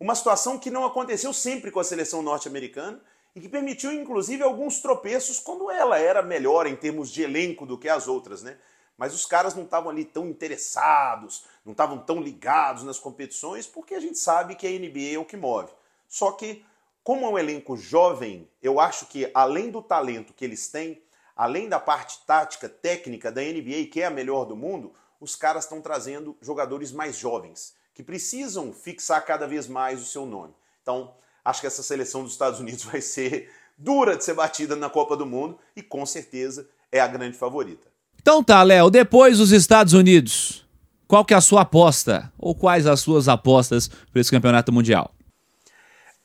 Uma 0.00 0.14
situação 0.14 0.58
que 0.58 0.70
não 0.70 0.86
aconteceu 0.86 1.30
sempre 1.30 1.70
com 1.70 1.78
a 1.78 1.84
seleção 1.84 2.22
norte-americana 2.22 2.98
e 3.34 3.40
que 3.40 3.50
permitiu, 3.50 3.92
inclusive, 3.92 4.42
alguns 4.42 4.80
tropeços 4.80 5.38
quando 5.38 5.70
ela 5.70 5.98
era 5.98 6.22
melhor 6.22 6.66
em 6.66 6.74
termos 6.74 7.10
de 7.10 7.22
elenco 7.22 7.66
do 7.66 7.76
que 7.76 7.86
as 7.86 8.08
outras, 8.08 8.42
né? 8.42 8.56
Mas 8.96 9.12
os 9.14 9.26
caras 9.26 9.54
não 9.54 9.64
estavam 9.64 9.90
ali 9.90 10.06
tão 10.06 10.26
interessados, 10.26 11.44
não 11.66 11.72
estavam 11.72 11.98
tão 11.98 12.18
ligados 12.18 12.82
nas 12.82 12.98
competições, 12.98 13.66
porque 13.66 13.94
a 13.94 14.00
gente 14.00 14.18
sabe 14.18 14.54
que 14.54 14.66
a 14.66 14.70
NBA 14.70 15.16
é 15.16 15.18
o 15.18 15.24
que 15.24 15.36
move. 15.36 15.70
Só 16.08 16.32
que, 16.32 16.64
como 17.04 17.26
é 17.26 17.28
um 17.28 17.38
elenco 17.38 17.76
jovem, 17.76 18.48
eu 18.62 18.80
acho 18.80 19.04
que 19.04 19.30
além 19.34 19.70
do 19.70 19.82
talento 19.82 20.32
que 20.32 20.46
eles 20.46 20.68
têm, 20.68 21.02
além 21.36 21.68
da 21.68 21.78
parte 21.78 22.20
tática, 22.26 22.70
técnica 22.70 23.30
da 23.30 23.42
NBA, 23.42 23.90
que 23.92 24.00
é 24.00 24.06
a 24.06 24.10
melhor 24.10 24.46
do 24.46 24.56
mundo, 24.56 24.94
os 25.20 25.36
caras 25.36 25.64
estão 25.64 25.82
trazendo 25.82 26.34
jogadores 26.40 26.90
mais 26.90 27.18
jovens, 27.18 27.74
que 27.94 28.02
precisam 28.02 28.72
fixar 28.72 29.24
cada 29.24 29.46
vez 29.46 29.66
mais 29.66 30.00
o 30.00 30.06
seu 30.06 30.24
nome. 30.24 30.54
Então, 30.82 31.12
acho 31.44 31.60
que 31.60 31.66
essa 31.66 31.82
seleção 31.82 32.22
dos 32.22 32.32
Estados 32.32 32.60
Unidos 32.60 32.84
vai 32.90 33.00
ser 33.00 33.50
dura 33.76 34.16
de 34.16 34.24
ser 34.24 34.34
batida 34.34 34.76
na 34.76 34.90
Copa 34.90 35.16
do 35.16 35.26
Mundo 35.26 35.58
e 35.74 35.82
com 35.82 36.04
certeza 36.04 36.68
é 36.92 37.00
a 37.00 37.06
grande 37.06 37.36
favorita. 37.36 37.88
Então 38.20 38.44
tá, 38.44 38.62
Léo, 38.62 38.90
depois 38.90 39.38
dos 39.38 39.50
Estados 39.50 39.94
Unidos, 39.94 40.66
qual 41.08 41.24
que 41.24 41.32
é 41.32 41.36
a 41.36 41.40
sua 41.40 41.62
aposta? 41.62 42.30
Ou 42.38 42.54
quais 42.54 42.86
as 42.86 43.00
suas 43.00 43.28
apostas 43.28 43.88
para 43.88 44.20
esse 44.20 44.30
campeonato 44.30 44.70
mundial? 44.70 45.12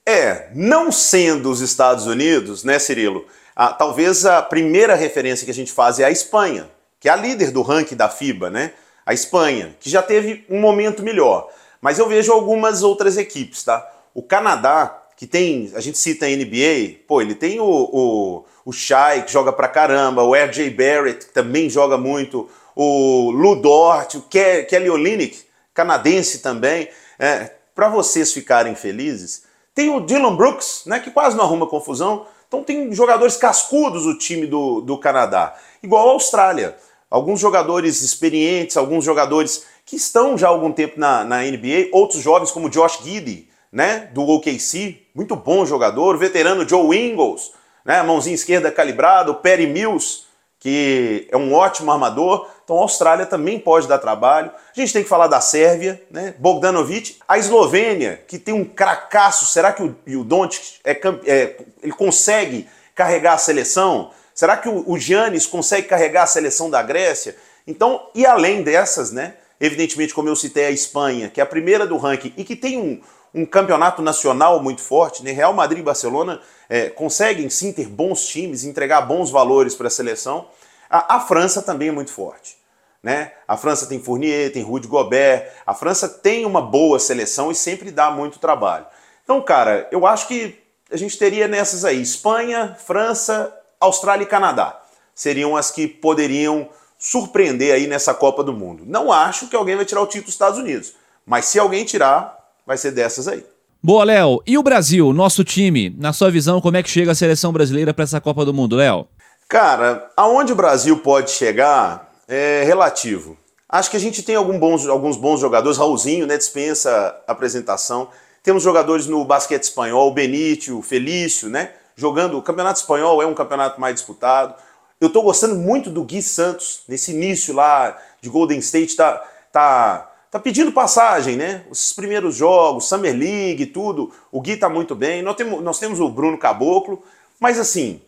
É, 0.05 0.51
não 0.53 0.91
sendo 0.91 1.49
os 1.49 1.61
Estados 1.61 2.05
Unidos, 2.05 2.63
né, 2.63 2.77
Cirilo? 2.77 3.25
Ah, 3.55 3.73
talvez 3.73 4.25
a 4.25 4.41
primeira 4.41 4.93
referência 4.93 5.45
que 5.45 5.51
a 5.51 5.53
gente 5.53 5.71
faz 5.71 5.99
é 5.99 6.03
a 6.03 6.11
Espanha, 6.11 6.69
que 6.99 7.07
é 7.07 7.11
a 7.11 7.15
líder 7.15 7.51
do 7.51 7.61
ranking 7.61 7.95
da 7.95 8.09
FIBA, 8.09 8.49
né? 8.49 8.73
A 9.05 9.13
Espanha, 9.13 9.75
que 9.79 9.89
já 9.89 10.01
teve 10.01 10.45
um 10.49 10.59
momento 10.59 11.03
melhor. 11.03 11.49
Mas 11.79 11.99
eu 11.99 12.07
vejo 12.07 12.31
algumas 12.31 12.81
outras 12.81 13.17
equipes, 13.17 13.63
tá? 13.63 13.87
O 14.13 14.23
Canadá, 14.23 15.03
que 15.15 15.27
tem, 15.27 15.71
a 15.75 15.79
gente 15.79 15.97
cita 15.97 16.25
a 16.25 16.29
NBA, 16.29 17.01
pô, 17.07 17.21
ele 17.21 17.35
tem 17.35 17.59
o, 17.59 17.65
o, 17.65 18.45
o 18.65 18.71
Shai, 18.71 19.23
que 19.23 19.31
joga 19.31 19.53
pra 19.53 19.67
caramba, 19.67 20.23
o 20.23 20.33
RJ 20.33 20.69
Barrett, 20.71 21.27
que 21.27 21.33
também 21.33 21.69
joga 21.69 21.97
muito, 21.97 22.49
o 22.75 23.31
Lu 23.31 23.55
Dort, 23.55 24.15
o 24.15 24.21
Kelly 24.21 24.89
Olynyk, 24.89 25.43
canadense 25.73 26.39
também. 26.39 26.89
É, 27.19 27.51
para 27.73 27.89
vocês 27.89 28.33
ficarem 28.33 28.73
felizes, 28.73 29.43
tem 29.73 29.89
o 29.89 29.99
Dylan 29.99 30.35
Brooks, 30.35 30.83
né, 30.85 30.99
que 30.99 31.11
quase 31.11 31.35
não 31.35 31.43
arruma 31.43 31.67
confusão. 31.67 32.25
Então 32.47 32.63
tem 32.63 32.93
jogadores 32.93 33.35
cascudos 33.37 34.05
o 34.05 34.17
time 34.17 34.47
do, 34.47 34.81
do 34.81 34.97
Canadá, 34.97 35.55
igual 35.83 36.09
a 36.09 36.13
Austrália. 36.13 36.75
Alguns 37.09 37.39
jogadores 37.39 38.01
experientes, 38.01 38.77
alguns 38.77 39.03
jogadores 39.03 39.65
que 39.85 39.95
estão 39.95 40.37
já 40.37 40.47
há 40.47 40.49
algum 40.49 40.71
tempo 40.71 40.99
na, 40.99 41.23
na 41.23 41.41
NBA, 41.43 41.89
outros 41.91 42.21
jovens 42.21 42.51
como 42.51 42.69
Josh 42.69 42.99
Giddy, 43.03 43.49
né, 43.71 44.09
do 44.13 44.27
OKC, 44.27 45.01
muito 45.13 45.35
bom 45.35 45.65
jogador, 45.65 46.15
o 46.15 46.17
veterano 46.17 46.67
Joe 46.67 46.97
Ingles, 46.97 47.51
né, 47.85 48.01
mãozinha 48.01 48.33
esquerda 48.33 48.71
calibrada, 48.71 49.31
o 49.31 49.35
Perry 49.35 49.67
Mills, 49.67 50.25
que 50.65 51.27
é 51.29 51.37
um 51.37 51.53
ótimo 51.53 51.91
armador. 51.91 52.49
Então 52.63 52.79
a 52.79 52.81
Austrália 52.81 53.27
também 53.27 53.59
pode 53.59 53.87
dar 53.87 53.99
trabalho. 53.99 54.49
A 54.75 54.79
gente 54.79 54.91
tem 54.91 55.03
que 55.03 55.09
falar 55.09 55.27
da 55.27 55.39
Sérvia, 55.39 56.01
né? 56.09 56.33
Bogdanovic, 56.39 57.17
a 57.27 57.37
Eslovênia, 57.37 58.23
que 58.27 58.39
tem 58.39 58.51
um 58.51 58.65
cracaço. 58.65 59.45
Será 59.45 59.71
que 59.71 59.83
o, 59.83 59.95
o 60.19 60.23
Doncic 60.23 60.79
é, 60.83 60.99
é, 61.27 61.57
ele 61.83 61.91
consegue 61.91 62.67
carregar 62.95 63.33
a 63.33 63.37
seleção? 63.37 64.09
Será 64.35 64.57
que 64.57 64.67
o, 64.67 64.97
Giannis 64.97 65.47
consegue 65.47 65.87
carregar 65.87 66.23
a 66.23 66.27
seleção 66.27 66.69
da 66.69 66.83
Grécia? 66.83 67.37
Então, 67.65 68.09
e 68.13 68.25
além 68.25 68.63
dessas, 68.63 69.09
né? 69.09 69.35
Evidentemente, 69.61 70.13
como 70.13 70.27
eu 70.27 70.35
citei, 70.35 70.65
a 70.65 70.71
Espanha, 70.71 71.29
que 71.29 71.39
é 71.39 71.43
a 71.43 71.47
primeira 71.47 71.87
do 71.87 71.95
ranking 71.95 72.33
e 72.35 72.43
que 72.43 72.53
tem 72.53 72.77
um, 72.77 73.01
um 73.33 73.45
campeonato 73.45 74.01
nacional 74.01 74.61
muito 74.61 74.81
forte, 74.81 75.23
né? 75.23 75.31
Real 75.31 75.53
Madrid 75.53 75.79
e 75.79 75.83
Barcelona 75.83 76.41
é, 76.67 76.89
conseguem 76.89 77.49
sim 77.49 77.71
ter 77.71 77.87
bons 77.87 78.25
times, 78.25 78.65
entregar 78.65 79.01
bons 79.03 79.31
valores 79.31 79.73
para 79.73 79.87
a 79.87 79.89
seleção. 79.89 80.49
A, 80.89 81.17
França 81.21 81.61
também 81.61 81.87
é 81.87 81.91
muito 81.93 82.11
forte. 82.11 82.57
Né? 83.01 83.31
A 83.47 83.55
França 83.55 83.85
tem 83.85 84.01
Fournier, 84.01 84.51
tem 84.51 84.63
Rudy 84.63 84.87
Gobert, 84.87 85.49
a 85.65 85.73
França 85.73 86.09
tem 86.09 86.45
uma 86.45 86.61
boa 86.61 86.99
seleção 86.99 87.51
e 87.51 87.55
sempre 87.55 87.89
dá 87.89 88.11
muito 88.11 88.37
trabalho. 88.37 88.85
Então, 89.23 89.41
cara, 89.41 89.87
eu 89.91 90.05
acho 90.05 90.27
que 90.27 90.61
a 90.91 90.97
gente 90.97 91.17
teria 91.17 91.47
nessas 91.47 91.85
aí 91.85 92.01
Espanha, 92.01 92.75
França, 92.85 93.53
Austrália 93.79 94.23
e 94.23 94.27
Canadá. 94.27 94.81
Seriam 95.13 95.55
as 95.55 95.71
que 95.71 95.87
poderiam 95.87 96.69
surpreender 96.97 97.73
aí 97.73 97.87
nessa 97.87 98.13
Copa 98.13 98.43
do 98.43 98.53
Mundo. 98.53 98.83
Não 98.85 99.11
acho 99.11 99.47
que 99.47 99.55
alguém 99.55 99.75
vai 99.75 99.85
tirar 99.85 100.01
o 100.01 100.07
título 100.07 100.25
dos 100.25 100.33
Estados 100.33 100.59
Unidos, 100.59 100.93
mas 101.25 101.45
se 101.45 101.59
alguém 101.59 101.85
tirar, 101.85 102.37
vai 102.65 102.77
ser 102.77 102.91
dessas 102.91 103.27
aí. 103.27 103.45
Boa, 103.81 104.03
Léo. 104.03 104.41
E 104.47 104.57
o 104.57 104.63
Brasil, 104.63 105.13
nosso 105.13 105.43
time, 105.43 105.95
na 105.97 106.11
sua 106.11 106.31
visão, 106.31 106.59
como 106.59 106.77
é 106.77 106.81
que 106.81 106.89
chega 106.89 107.11
a 107.11 107.15
seleção 107.15 107.53
brasileira 107.53 107.93
para 107.93 108.03
essa 108.03 108.19
Copa 108.19 108.43
do 108.43 108.53
Mundo, 108.53 108.75
Léo? 108.75 109.07
Cara, 109.47 110.09
aonde 110.17 110.51
o 110.51 110.55
Brasil 110.55 110.97
pode 110.97 111.29
chegar 111.29 112.11
é 112.27 112.63
relativo. 112.65 113.37
Acho 113.69 113.91
que 113.91 113.97
a 113.97 113.99
gente 113.99 114.23
tem 114.23 114.35
bons, 114.59 114.87
alguns 114.87 115.17
bons 115.17 115.39
jogadores, 115.39 115.77
Raulzinho, 115.77 116.25
né, 116.25 116.37
dispensa 116.37 117.15
apresentação. 117.27 118.09
Temos 118.41 118.63
jogadores 118.63 119.07
no 119.07 119.23
basquete 119.25 119.63
espanhol, 119.63 120.13
Benítio, 120.13 120.81
Felício, 120.81 121.49
né, 121.49 121.71
jogando. 121.95 122.37
O 122.37 122.41
campeonato 122.41 122.79
espanhol 122.79 123.21
é 123.21 123.25
um 123.25 123.33
campeonato 123.33 123.79
mais 123.79 123.95
disputado. 123.95 124.55
Eu 124.99 125.07
estou 125.07 125.23
gostando 125.23 125.55
muito 125.55 125.89
do 125.89 126.03
Gui 126.03 126.21
Santos, 126.21 126.81
nesse 126.87 127.11
início 127.11 127.53
lá 127.53 127.97
de 128.21 128.29
Golden 128.29 128.59
State, 128.59 128.95
tá, 128.95 129.23
tá 129.51 130.11
tá 130.35 130.39
pedindo 130.39 130.69
passagem, 130.73 131.37
né? 131.37 131.63
Os 131.69 131.93
primeiros 131.93 132.35
jogos, 132.35 132.89
Summer 132.89 133.15
League, 133.15 133.67
tudo. 133.67 134.11
O 134.29 134.41
Gui 134.41 134.57
tá 134.57 134.67
muito 134.67 134.93
bem. 134.93 135.21
Nós 135.21 135.37
temos, 135.37 135.63
nós 135.63 135.79
temos 135.79 136.01
o 136.01 136.09
Bruno 136.09 136.37
Caboclo, 136.37 137.01
mas 137.39 137.57
assim, 137.57 138.01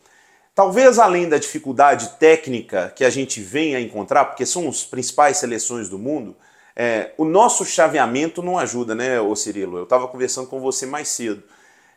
talvez 0.53 0.99
além 0.99 1.29
da 1.29 1.37
dificuldade 1.37 2.09
técnica 2.19 2.91
que 2.93 3.05
a 3.05 3.09
gente 3.09 3.39
venha 3.39 3.77
a 3.77 3.81
encontrar, 3.81 4.25
porque 4.25 4.45
são 4.45 4.67
as 4.67 4.83
principais 4.83 5.37
seleções 5.37 5.87
do 5.87 5.97
mundo, 5.97 6.35
é, 6.75 7.13
o 7.17 7.23
nosso 7.23 7.63
chaveamento 7.63 8.43
não 8.43 8.59
ajuda, 8.59 8.93
né, 8.93 9.21
ô 9.21 9.33
Cirilo? 9.33 9.77
Eu 9.77 9.83
estava 9.85 10.05
conversando 10.09 10.49
com 10.49 10.59
você 10.59 10.85
mais 10.85 11.07
cedo. 11.07 11.41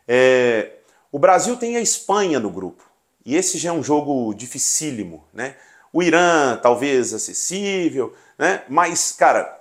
É, 0.07 0.71
o 1.11 1.19
Brasil 1.19 1.57
tem 1.57 1.75
a 1.75 1.81
Espanha 1.81 2.39
no 2.39 2.49
grupo. 2.49 2.83
E 3.25 3.35
esse 3.35 3.57
já 3.57 3.69
é 3.69 3.73
um 3.73 3.83
jogo 3.83 4.33
dificílimo, 4.33 5.23
né? 5.33 5.55
O 5.93 6.01
Irã, 6.01 6.57
talvez 6.61 7.13
acessível, 7.13 8.13
né? 8.37 8.63
Mas, 8.69 9.11
cara, 9.11 9.59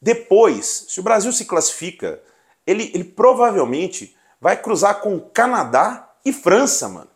depois, 0.00 0.86
se 0.88 1.00
o 1.00 1.02
Brasil 1.02 1.32
se 1.32 1.44
classifica, 1.44 2.20
ele, 2.66 2.90
ele 2.94 3.04
provavelmente 3.04 4.16
vai 4.40 4.56
cruzar 4.56 5.00
com 5.00 5.20
Canadá 5.20 6.10
e 6.24 6.32
França, 6.32 6.88
mano. 6.88 7.10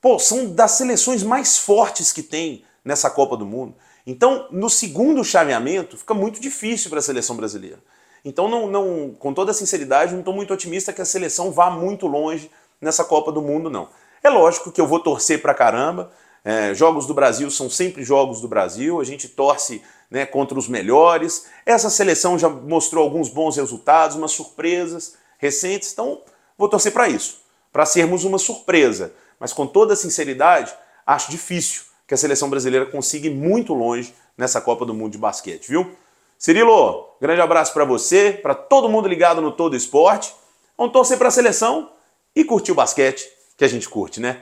Pô, 0.00 0.18
são 0.18 0.52
das 0.52 0.72
seleções 0.72 1.22
mais 1.22 1.58
fortes 1.58 2.12
que 2.12 2.22
tem 2.22 2.64
nessa 2.84 3.08
Copa 3.08 3.36
do 3.36 3.46
Mundo. 3.46 3.74
Então, 4.06 4.48
no 4.50 4.68
segundo 4.68 5.24
chaveamento, 5.24 5.96
fica 5.96 6.12
muito 6.12 6.40
difícil 6.40 6.90
para 6.90 6.98
a 6.98 7.02
seleção 7.02 7.36
brasileira. 7.36 7.78
Então, 8.24 8.48
não, 8.48 8.66
não, 8.68 9.14
com 9.18 9.32
toda 9.32 9.52
sinceridade, 9.52 10.12
não 10.12 10.20
estou 10.20 10.34
muito 10.34 10.52
otimista 10.52 10.92
que 10.92 11.00
a 11.00 11.04
seleção 11.04 11.50
vá 11.50 11.70
muito 11.70 12.06
longe 12.06 12.50
nessa 12.82 13.04
Copa 13.04 13.32
do 13.32 13.40
Mundo, 13.40 13.70
não. 13.70 13.88
É 14.22 14.28
lógico 14.28 14.70
que 14.70 14.80
eu 14.80 14.86
vou 14.86 15.00
torcer 15.00 15.40
pra 15.40 15.54
caramba. 15.54 16.12
É, 16.44 16.74
jogos 16.74 17.06
do 17.06 17.14
Brasil 17.14 17.50
são 17.50 17.70
sempre 17.70 18.02
jogos 18.02 18.40
do 18.40 18.48
Brasil. 18.48 19.00
A 19.00 19.04
gente 19.04 19.28
torce 19.28 19.80
né, 20.10 20.26
contra 20.26 20.58
os 20.58 20.68
melhores. 20.68 21.46
Essa 21.64 21.88
seleção 21.88 22.38
já 22.38 22.48
mostrou 22.48 23.02
alguns 23.02 23.30
bons 23.30 23.56
resultados, 23.56 24.16
umas 24.16 24.32
surpresas 24.32 25.14
recentes, 25.38 25.92
então 25.92 26.20
vou 26.56 26.68
torcer 26.68 26.92
para 26.92 27.08
isso, 27.08 27.40
para 27.72 27.86
sermos 27.86 28.22
uma 28.22 28.38
surpresa. 28.38 29.12
Mas 29.40 29.52
com 29.52 29.66
toda 29.66 29.96
sinceridade, 29.96 30.72
acho 31.06 31.30
difícil 31.30 31.82
que 32.06 32.14
a 32.14 32.16
seleção 32.16 32.50
brasileira 32.50 32.86
consiga 32.86 33.26
ir 33.26 33.34
muito 33.34 33.72
longe 33.72 34.14
nessa 34.36 34.60
Copa 34.60 34.84
do 34.84 34.92
Mundo 34.94 35.12
de 35.12 35.18
basquete, 35.18 35.68
viu? 35.68 35.96
Cirilo, 36.38 37.08
grande 37.20 37.40
abraço 37.40 37.72
para 37.72 37.84
você, 37.84 38.32
para 38.32 38.54
todo 38.54 38.88
mundo 38.88 39.08
ligado 39.08 39.40
no 39.40 39.50
Todo 39.50 39.74
Esporte. 39.74 40.34
Vamos 40.76 40.92
torcer 40.92 41.16
para 41.16 41.28
a 41.28 41.30
seleção 41.32 41.90
e 42.34 42.44
curtir 42.44 42.72
o 42.72 42.74
basquete 42.74 43.24
que 43.56 43.64
a 43.64 43.68
gente 43.68 43.88
curte, 43.88 44.20
né? 44.20 44.38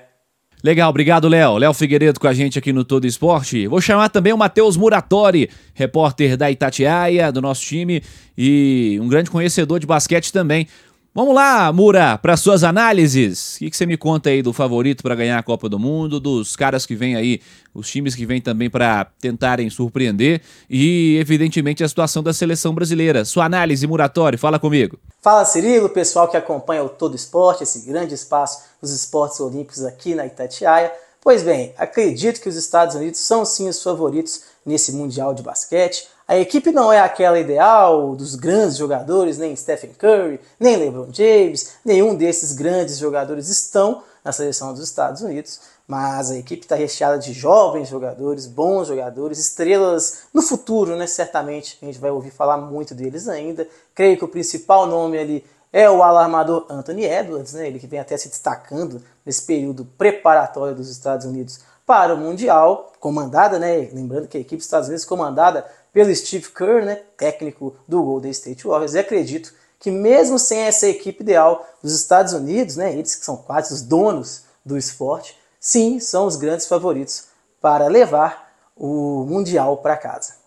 Legal, 0.62 0.90
obrigado, 0.90 1.26
Léo. 1.26 1.56
Léo 1.56 1.72
Figueiredo 1.72 2.20
com 2.20 2.28
a 2.28 2.34
gente 2.34 2.58
aqui 2.58 2.70
no 2.70 2.84
Todo 2.84 3.06
Esporte. 3.06 3.66
Vou 3.66 3.80
chamar 3.80 4.10
também 4.10 4.32
o 4.32 4.36
Matheus 4.36 4.76
Muratori, 4.76 5.48
repórter 5.72 6.36
da 6.36 6.50
Itatiaia, 6.50 7.32
do 7.32 7.40
nosso 7.40 7.62
time, 7.62 8.02
e 8.36 8.98
um 9.00 9.08
grande 9.08 9.30
conhecedor 9.30 9.80
de 9.80 9.86
basquete 9.86 10.30
também. 10.30 10.66
Vamos 11.12 11.34
lá, 11.34 11.72
Mura, 11.72 12.16
para 12.18 12.36
suas 12.36 12.62
análises. 12.62 13.56
O 13.56 13.58
que, 13.58 13.70
que, 13.70 13.76
você 13.76 13.84
me 13.84 13.96
conta 13.96 14.30
aí 14.30 14.42
do 14.42 14.52
favorito 14.52 15.02
para 15.02 15.16
ganhar 15.16 15.40
a 15.40 15.42
Copa 15.42 15.68
do 15.68 15.76
Mundo, 15.76 16.20
dos 16.20 16.54
caras 16.54 16.86
que 16.86 16.94
vêm 16.94 17.16
aí, 17.16 17.40
os 17.74 17.90
times 17.90 18.14
que 18.14 18.24
vêm 18.24 18.40
também 18.40 18.70
para 18.70 19.06
tentarem 19.20 19.68
surpreender 19.70 20.40
e, 20.70 21.18
evidentemente, 21.18 21.82
a 21.82 21.88
situação 21.88 22.22
da 22.22 22.32
seleção 22.32 22.72
brasileira. 22.72 23.24
Sua 23.24 23.44
análise, 23.44 23.84
Muratório, 23.88 24.38
fala 24.38 24.56
comigo. 24.56 25.00
Fala, 25.20 25.44
Cirilo, 25.44 25.88
pessoal 25.88 26.28
que 26.28 26.36
acompanha 26.36 26.84
o 26.84 26.88
Todo 26.88 27.16
Esporte, 27.16 27.64
esse 27.64 27.80
grande 27.80 28.14
espaço 28.14 28.62
dos 28.80 28.92
esportes 28.92 29.40
olímpicos 29.40 29.82
aqui 29.84 30.14
na 30.14 30.26
Itatiaia. 30.26 30.92
Pois 31.20 31.42
bem, 31.42 31.74
acredito 31.76 32.40
que 32.40 32.48
os 32.48 32.54
Estados 32.54 32.94
Unidos 32.94 33.18
são 33.18 33.44
sim 33.44 33.68
os 33.68 33.82
favoritos 33.82 34.42
nesse 34.64 34.92
Mundial 34.92 35.34
de 35.34 35.42
Basquete. 35.42 36.06
A 36.30 36.38
equipe 36.38 36.70
não 36.70 36.92
é 36.92 37.00
aquela 37.00 37.40
ideal 37.40 38.14
dos 38.14 38.36
grandes 38.36 38.76
jogadores, 38.76 39.36
nem 39.36 39.56
Stephen 39.56 39.90
Curry, 39.98 40.38
nem 40.60 40.76
LeBron 40.76 41.08
James, 41.12 41.72
nenhum 41.84 42.14
desses 42.14 42.52
grandes 42.52 42.98
jogadores 42.98 43.48
estão 43.48 44.04
na 44.24 44.30
seleção 44.30 44.72
dos 44.72 44.84
Estados 44.84 45.22
Unidos, 45.22 45.60
mas 45.88 46.30
a 46.30 46.36
equipe 46.36 46.62
está 46.62 46.76
recheada 46.76 47.18
de 47.18 47.32
jovens 47.32 47.88
jogadores, 47.88 48.46
bons 48.46 48.86
jogadores, 48.86 49.40
estrelas 49.40 50.28
no 50.32 50.40
futuro, 50.40 50.94
né? 50.94 51.04
Certamente 51.08 51.76
a 51.82 51.86
gente 51.86 51.98
vai 51.98 52.12
ouvir 52.12 52.30
falar 52.30 52.58
muito 52.58 52.94
deles 52.94 53.26
ainda. 53.26 53.66
Creio 53.92 54.16
que 54.16 54.24
o 54.24 54.28
principal 54.28 54.86
nome 54.86 55.18
ali 55.18 55.44
é 55.72 55.90
o 55.90 56.00
alarmador 56.00 56.64
Anthony 56.70 57.06
Edwards, 57.06 57.54
né? 57.54 57.66
ele 57.66 57.80
que 57.80 57.88
vem 57.88 57.98
até 57.98 58.16
se 58.16 58.28
destacando 58.28 59.02
nesse 59.26 59.42
período 59.42 59.84
preparatório 59.84 60.76
dos 60.76 60.90
Estados 60.90 61.26
Unidos 61.26 61.58
para 61.84 62.14
o 62.14 62.16
Mundial, 62.16 62.92
comandada, 63.00 63.58
né? 63.58 63.88
Lembrando 63.92 64.28
que 64.28 64.36
a 64.36 64.40
equipe 64.40 64.58
dos 64.58 64.66
Estados 64.66 64.86
Unidos 64.86 65.04
comandada 65.04 65.66
pelo 65.92 66.14
Steve 66.14 66.48
Kerr, 66.50 66.84
né, 66.84 67.02
técnico 67.16 67.74
do 67.86 68.02
Golden 68.02 68.30
State 68.30 68.66
Warriors, 68.66 68.94
e 68.94 68.98
acredito 68.98 69.52
que 69.78 69.90
mesmo 69.90 70.38
sem 70.38 70.60
essa 70.60 70.86
equipe 70.86 71.22
ideal 71.22 71.66
dos 71.82 71.94
Estados 71.94 72.32
Unidos, 72.32 72.76
né, 72.76 72.92
eles 72.92 73.14
que 73.14 73.24
são 73.24 73.36
quase 73.36 73.72
os 73.72 73.82
donos 73.82 74.42
do 74.64 74.76
esporte, 74.76 75.36
sim, 75.58 75.98
são 75.98 76.26
os 76.26 76.36
grandes 76.36 76.66
favoritos 76.66 77.24
para 77.60 77.86
levar 77.86 78.52
o 78.76 79.24
Mundial 79.28 79.78
para 79.78 79.96
casa. 79.96 80.40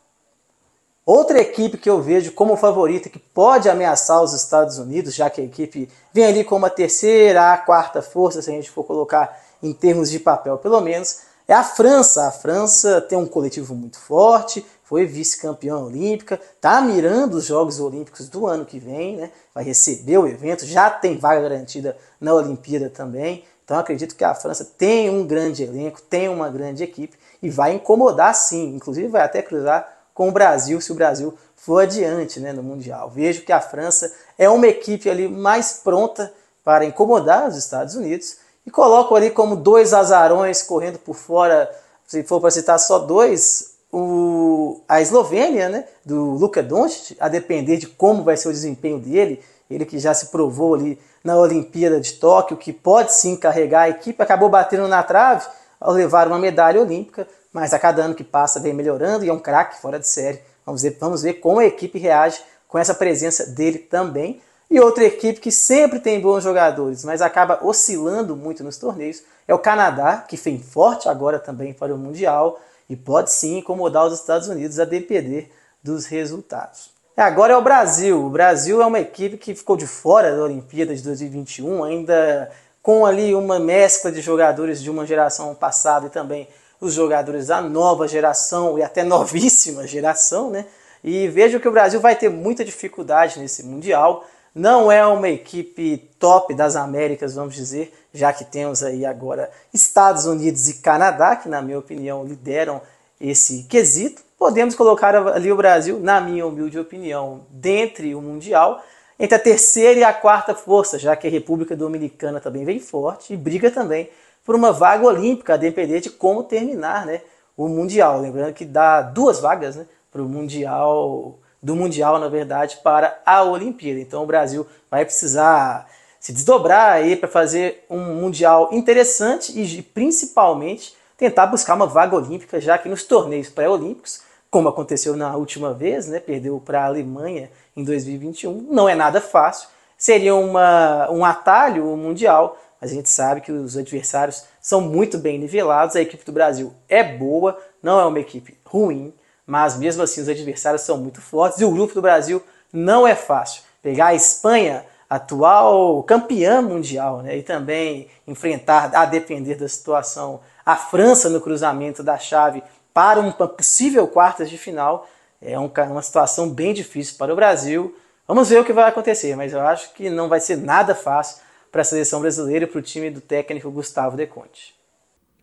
Outra 1.05 1.39
equipe 1.39 1.77
que 1.77 1.89
eu 1.89 2.01
vejo 2.01 2.31
como 2.31 2.55
favorita 2.55 3.09
que 3.09 3.19
pode 3.19 3.69
ameaçar 3.69 4.21
os 4.23 4.33
Estados 4.33 4.77
Unidos, 4.77 5.13
já 5.13 5.29
que 5.29 5.41
a 5.41 5.43
equipe 5.43 5.89
vem 6.13 6.25
ali 6.25 6.43
com 6.45 6.55
uma 6.55 6.69
terceira 6.69 7.51
a 7.51 7.57
quarta 7.57 8.01
força, 8.01 8.41
se 8.41 8.49
a 8.49 8.53
gente 8.53 8.71
for 8.71 8.85
colocar 8.85 9.37
em 9.61 9.73
termos 9.73 10.09
de 10.09 10.19
papel 10.19 10.57
pelo 10.57 10.79
menos, 10.79 11.23
é 11.45 11.53
a 11.53 11.63
França. 11.63 12.27
A 12.27 12.31
França 12.31 13.01
tem 13.01 13.17
um 13.17 13.25
coletivo 13.25 13.75
muito 13.75 13.99
forte, 13.99 14.65
foi 14.93 15.07
vice-campeã 15.07 15.75
olímpica, 15.75 16.39
está 16.55 16.79
mirando 16.79 17.33
os 17.33 17.45
Jogos 17.45 17.79
Olímpicos 17.79 18.29
do 18.29 18.45
ano 18.45 18.63
que 18.63 18.77
vem, 18.77 19.17
né? 19.17 19.31
vai 19.51 19.63
receber 19.63 20.19
o 20.19 20.27
evento, 20.27 20.67
já 20.67 20.87
tem 20.87 21.17
vaga 21.17 21.41
garantida 21.41 21.97
na 22.21 22.31
Olimpíada 22.31 22.91
também. 22.91 23.43
Então 23.65 23.79
acredito 23.79 24.15
que 24.15 24.23
a 24.23 24.35
França 24.35 24.63
tem 24.77 25.09
um 25.09 25.25
grande 25.25 25.63
elenco, 25.63 25.99
tem 25.99 26.29
uma 26.29 26.47
grande 26.47 26.83
equipe 26.83 27.17
e 27.41 27.49
vai 27.49 27.73
incomodar 27.73 28.35
sim, 28.35 28.75
inclusive 28.75 29.07
vai 29.07 29.23
até 29.23 29.41
cruzar 29.41 29.91
com 30.13 30.29
o 30.29 30.31
Brasil 30.31 30.79
se 30.79 30.91
o 30.91 30.95
Brasil 30.95 31.35
for 31.55 31.81
adiante 31.81 32.39
né, 32.39 32.53
no 32.53 32.61
Mundial. 32.61 33.09
Vejo 33.09 33.41
que 33.41 33.51
a 33.51 33.59
França 33.59 34.13
é 34.37 34.47
uma 34.47 34.67
equipe 34.67 35.09
ali 35.09 35.27
mais 35.27 35.81
pronta 35.83 36.31
para 36.63 36.85
incomodar 36.85 37.47
os 37.47 37.57
Estados 37.57 37.95
Unidos 37.95 38.37
e 38.63 38.69
coloco 38.69 39.15
ali 39.15 39.31
como 39.31 39.55
dois 39.55 39.91
azarões 39.91 40.61
correndo 40.61 40.99
por 40.99 41.15
fora, 41.15 41.67
se 42.05 42.21
for 42.21 42.39
para 42.39 42.51
citar 42.51 42.79
só 42.79 42.99
dois, 42.99 43.72
o, 43.93 44.81
a 44.89 44.99
Eslovênia, 44.99 45.69
né, 45.69 45.85
do 46.03 46.31
Luka 46.31 46.63
Doncic, 46.63 47.15
a 47.19 47.29
depender 47.29 47.77
de 47.77 47.85
como 47.85 48.23
vai 48.23 48.35
ser 48.35 48.49
o 48.49 48.51
desempenho 48.51 48.97
dele, 48.97 49.39
ele 49.69 49.85
que 49.85 49.99
já 49.99 50.15
se 50.15 50.27
provou 50.27 50.73
ali 50.73 50.99
na 51.23 51.37
Olimpíada 51.37 52.01
de 52.01 52.13
Tóquio, 52.13 52.57
que 52.57 52.73
pode 52.73 53.13
sim 53.13 53.35
carregar 53.35 53.83
a 53.83 53.89
equipe, 53.89 54.21
acabou 54.21 54.49
batendo 54.49 54.87
na 54.87 55.03
trave 55.03 55.45
ao 55.79 55.93
levar 55.93 56.27
uma 56.27 56.39
medalha 56.39 56.81
olímpica, 56.81 57.27
mas 57.53 57.71
a 57.71 57.77
cada 57.77 58.01
ano 58.01 58.15
que 58.15 58.23
passa 58.23 58.59
vem 58.59 58.73
melhorando 58.73 59.23
e 59.23 59.29
é 59.29 59.33
um 59.33 59.39
craque 59.39 59.79
fora 59.79 59.99
de 59.99 60.07
série. 60.07 60.41
Vamos 60.65 60.81
ver, 60.81 60.97
vamos 60.99 61.21
ver 61.21 61.35
como 61.35 61.59
a 61.59 61.65
equipe 61.65 61.99
reage 61.99 62.41
com 62.67 62.79
essa 62.79 62.95
presença 62.95 63.45
dele 63.45 63.77
também. 63.77 64.41
E 64.71 64.79
outra 64.79 65.03
equipe 65.03 65.39
que 65.39 65.51
sempre 65.51 65.99
tem 65.99 66.19
bons 66.19 66.43
jogadores, 66.43 67.05
mas 67.05 67.21
acaba 67.21 67.59
oscilando 67.61 68.35
muito 68.35 68.63
nos 68.63 68.77
torneios, 68.77 69.21
é 69.47 69.53
o 69.53 69.59
Canadá, 69.59 70.25
que 70.27 70.35
vem 70.35 70.59
forte 70.59 71.07
agora 71.07 71.37
também 71.37 71.73
para 71.73 71.93
o 71.93 71.97
Mundial 71.97 72.59
e 72.89 72.95
pode 72.95 73.31
sim 73.31 73.57
incomodar 73.59 74.05
os 74.05 74.13
Estados 74.13 74.47
Unidos 74.47 74.79
a 74.79 74.85
depender 74.85 75.51
dos 75.83 76.05
resultados. 76.05 76.91
Agora 77.15 77.53
é 77.53 77.57
o 77.57 77.61
Brasil. 77.61 78.25
O 78.25 78.29
Brasil 78.29 78.81
é 78.81 78.85
uma 78.85 78.99
equipe 78.99 79.37
que 79.37 79.53
ficou 79.53 79.77
de 79.77 79.85
fora 79.85 80.35
da 80.35 80.43
Olimpíada 80.43 80.95
de 80.95 81.03
2021, 81.03 81.83
ainda 81.83 82.49
com 82.81 83.05
ali 83.05 83.35
uma 83.35 83.59
mescla 83.59 84.11
de 84.11 84.19
jogadores 84.19 84.81
de 84.81 84.89
uma 84.89 85.05
geração 85.05 85.53
passada 85.53 86.07
e 86.07 86.09
também 86.09 86.47
os 86.81 86.93
jogadores 86.93 87.47
da 87.47 87.61
nova 87.61 88.07
geração 88.07 88.77
e 88.77 88.83
até 88.83 89.03
novíssima 89.03 89.85
geração, 89.87 90.49
né? 90.49 90.65
E 91.03 91.27
vejo 91.27 91.59
que 91.59 91.67
o 91.67 91.71
Brasil 91.71 91.99
vai 91.99 92.15
ter 92.15 92.29
muita 92.29 92.65
dificuldade 92.65 93.39
nesse 93.39 93.63
Mundial. 93.63 94.25
Não 94.55 94.91
é 94.91 95.05
uma 95.05 95.29
equipe 95.29 95.97
top 96.19 96.53
das 96.53 96.75
Américas, 96.75 97.35
vamos 97.35 97.55
dizer, 97.55 97.93
já 98.13 98.31
que 98.31 98.45
temos 98.45 98.83
aí 98.83 99.05
agora 99.05 99.49
Estados 99.73 100.25
Unidos 100.25 100.69
e 100.69 100.75
Canadá, 100.75 101.35
que 101.35 101.49
na 101.49 101.61
minha 101.61 101.79
opinião 101.79 102.23
lideram 102.23 102.81
esse 103.19 103.63
quesito. 103.63 104.21
Podemos 104.37 104.75
colocar 104.75 105.15
ali 105.15 105.51
o 105.51 105.55
Brasil, 105.55 105.99
na 105.99 106.21
minha 106.21 106.45
humilde 106.45 106.77
opinião, 106.77 107.45
dentre 107.49 108.13
o 108.13 108.21
Mundial, 108.21 108.83
entre 109.19 109.35
a 109.35 109.39
terceira 109.39 109.99
e 109.99 110.03
a 110.03 110.13
quarta 110.13 110.53
força, 110.53 110.99
já 110.99 111.15
que 111.15 111.27
a 111.27 111.31
República 111.31 111.75
Dominicana 111.75 112.39
também 112.39 112.65
vem 112.65 112.79
forte 112.79 113.33
e 113.33 113.37
briga 113.37 113.71
também 113.71 114.09
por 114.45 114.55
uma 114.55 114.71
vaga 114.71 115.05
olímpica, 115.05 115.53
a 115.53 115.57
depender 115.57 116.01
de 116.01 116.09
como 116.09 116.43
terminar 116.43 117.05
né, 117.05 117.21
o 117.55 117.67
Mundial. 117.69 118.19
Lembrando 118.19 118.53
que 118.53 118.65
dá 118.65 119.01
duas 119.01 119.39
vagas 119.39 119.77
né, 119.77 119.85
para 120.11 120.21
o 120.21 120.27
Mundial 120.27 121.39
do 121.61 121.75
Mundial, 121.75 122.19
na 122.19 122.27
verdade, 122.27 122.79
para 122.83 123.21
a 123.25 123.41
Olimpíada. 123.43 124.01
Então 124.01 124.23
o 124.23 124.27
Brasil 124.27 124.67
vai 124.91 125.05
precisar 125.05 125.87
se 126.23 126.31
desdobrar 126.31 126.93
aí 126.93 127.17
para 127.17 127.27
fazer 127.27 127.83
um 127.89 127.99
Mundial 127.99 128.69
interessante 128.71 129.51
e 129.59 129.81
principalmente 129.81 130.95
tentar 131.17 131.47
buscar 131.47 131.73
uma 131.73 131.85
vaga 131.85 132.15
olímpica, 132.15 132.61
já 132.61 132.77
que 132.77 132.87
nos 132.87 133.03
torneios 133.03 133.49
pré-olímpicos, 133.49 134.21
como 134.49 134.69
aconteceu 134.69 135.17
na 135.17 135.35
última 135.35 135.73
vez, 135.73 136.07
né, 136.07 136.21
perdeu 136.21 136.61
para 136.63 136.81
a 136.81 136.85
Alemanha 136.85 137.51
em 137.75 137.83
2021, 137.83 138.67
não 138.71 138.87
é 138.87 138.95
nada 138.95 139.19
fácil. 139.19 139.67
Seria 139.97 140.33
uma, 140.33 141.11
um 141.11 141.25
atalho 141.25 141.91
o 141.91 141.97
Mundial, 141.97 142.57
mas 142.79 142.91
a 142.91 142.93
gente 142.93 143.09
sabe 143.09 143.41
que 143.41 143.51
os 143.51 143.75
adversários 143.75 144.45
são 144.61 144.79
muito 144.79 145.17
bem 145.17 145.37
nivelados. 145.37 145.97
A 145.97 146.01
equipe 146.01 146.23
do 146.23 146.31
Brasil 146.31 146.73
é 146.87 147.03
boa, 147.03 147.59
não 147.81 147.99
é 147.99 148.05
uma 148.05 148.19
equipe 148.21 148.57
ruim, 148.65 149.13
mas 149.45 149.77
mesmo 149.77 150.01
assim 150.01 150.21
os 150.21 150.29
adversários 150.29 150.83
são 150.83 150.97
muito 150.97 151.21
fortes 151.21 151.59
e 151.59 151.65
o 151.65 151.71
grupo 151.71 151.93
do 151.93 152.01
Brasil 152.01 152.41
não 152.71 153.05
é 153.05 153.13
fácil. 153.13 153.61
Pegar 153.81 154.07
a 154.07 154.15
Espanha, 154.15 154.85
atual 155.15 156.03
campeã 156.03 156.61
mundial, 156.61 157.21
né, 157.21 157.37
e 157.37 157.43
também 157.43 158.07
enfrentar, 158.27 158.95
a 158.95 159.05
depender 159.05 159.55
da 159.55 159.67
situação, 159.67 160.41
a 160.65 160.75
França 160.75 161.29
no 161.29 161.41
cruzamento 161.41 162.01
da 162.01 162.17
chave 162.17 162.63
para 162.93 163.19
uma 163.19 163.47
possível 163.47 164.07
quartas 164.07 164.49
de 164.49 164.57
final, 164.57 165.07
é 165.41 165.57
uma 165.57 166.01
situação 166.01 166.49
bem 166.49 166.73
difícil 166.73 167.17
para 167.17 167.33
o 167.33 167.35
Brasil. 167.35 167.93
Vamos 168.25 168.49
ver 168.49 168.61
o 168.61 168.63
que 168.63 168.71
vai 168.71 168.87
acontecer, 168.87 169.35
mas 169.35 169.51
eu 169.51 169.59
acho 169.61 169.93
que 169.93 170.09
não 170.09 170.29
vai 170.29 170.39
ser 170.39 170.55
nada 170.55 170.95
fácil 170.95 171.41
para 171.69 171.81
a 171.81 171.85
seleção 171.85 172.21
brasileira 172.21 172.65
e 172.65 172.67
para 172.67 172.79
o 172.79 172.81
time 172.81 173.09
do 173.09 173.19
técnico 173.19 173.69
Gustavo 173.69 174.15
De 174.15 174.25
Conte. 174.25 174.73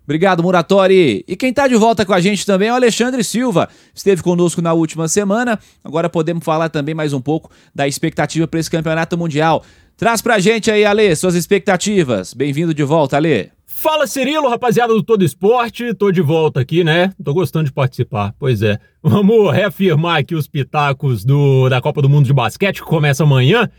Obrigado, 0.05 0.43
Muratori. 0.43 1.25
E 1.27 1.37
quem 1.37 1.51
está 1.51 1.69
de 1.69 1.77
volta 1.77 2.05
com 2.05 2.13
a 2.13 2.21
gente 2.21 2.45
também 2.45 2.69
é 2.69 2.73
o 2.73 2.75
Alexandre 2.75 3.23
Silva. 3.23 3.69
Esteve 3.95 4.23
conosco 4.23 4.61
na 4.61 4.73
última 4.73 5.07
semana. 5.09 5.59
Agora 5.85 6.09
podemos 6.09 6.45
falar 6.45 6.69
também 6.69 6.95
mais 6.95 7.13
um 7.13 7.21
pouco 7.21 7.51
da 7.75 7.87
expectativa 7.87 8.49
para 8.49 8.59
esse 8.59 8.71
campeonato 8.71 9.17
mundial. 9.17 9.65
Traz 9.97 10.21
pra 10.23 10.39
gente 10.39 10.71
aí, 10.71 10.85
Ale, 10.85 11.15
suas 11.15 11.35
expectativas. 11.35 12.35
Bem-vindo 12.35 12.75
de 12.75 12.83
volta, 12.83 13.17
Ale. 13.17 13.51
Fala, 13.67 14.07
Cirilo, 14.07 14.49
rapaziada 14.49 14.93
do 14.93 15.03
Todo 15.03 15.25
Esporte. 15.25 15.95
Tô 15.95 16.11
de 16.11 16.21
volta 16.21 16.61
aqui, 16.61 16.85
né? 16.85 17.15
Tô 17.25 17.33
gostando 17.33 17.67
de 17.67 17.73
participar. 17.73 18.35
Pois 18.39 18.63
é. 18.63 18.79
Vamos 19.03 19.51
reafirmar 19.53 20.19
aqui 20.19 20.35
os 20.35 20.47
pitacos 20.47 21.25
do, 21.25 21.69
da 21.69 21.81
Copa 21.81 22.03
do 22.03 22.09
Mundo 22.09 22.27
de 22.27 22.33
Basquete, 22.33 22.83
que 22.83 22.87
começa 22.87 23.23
amanhã. 23.23 23.71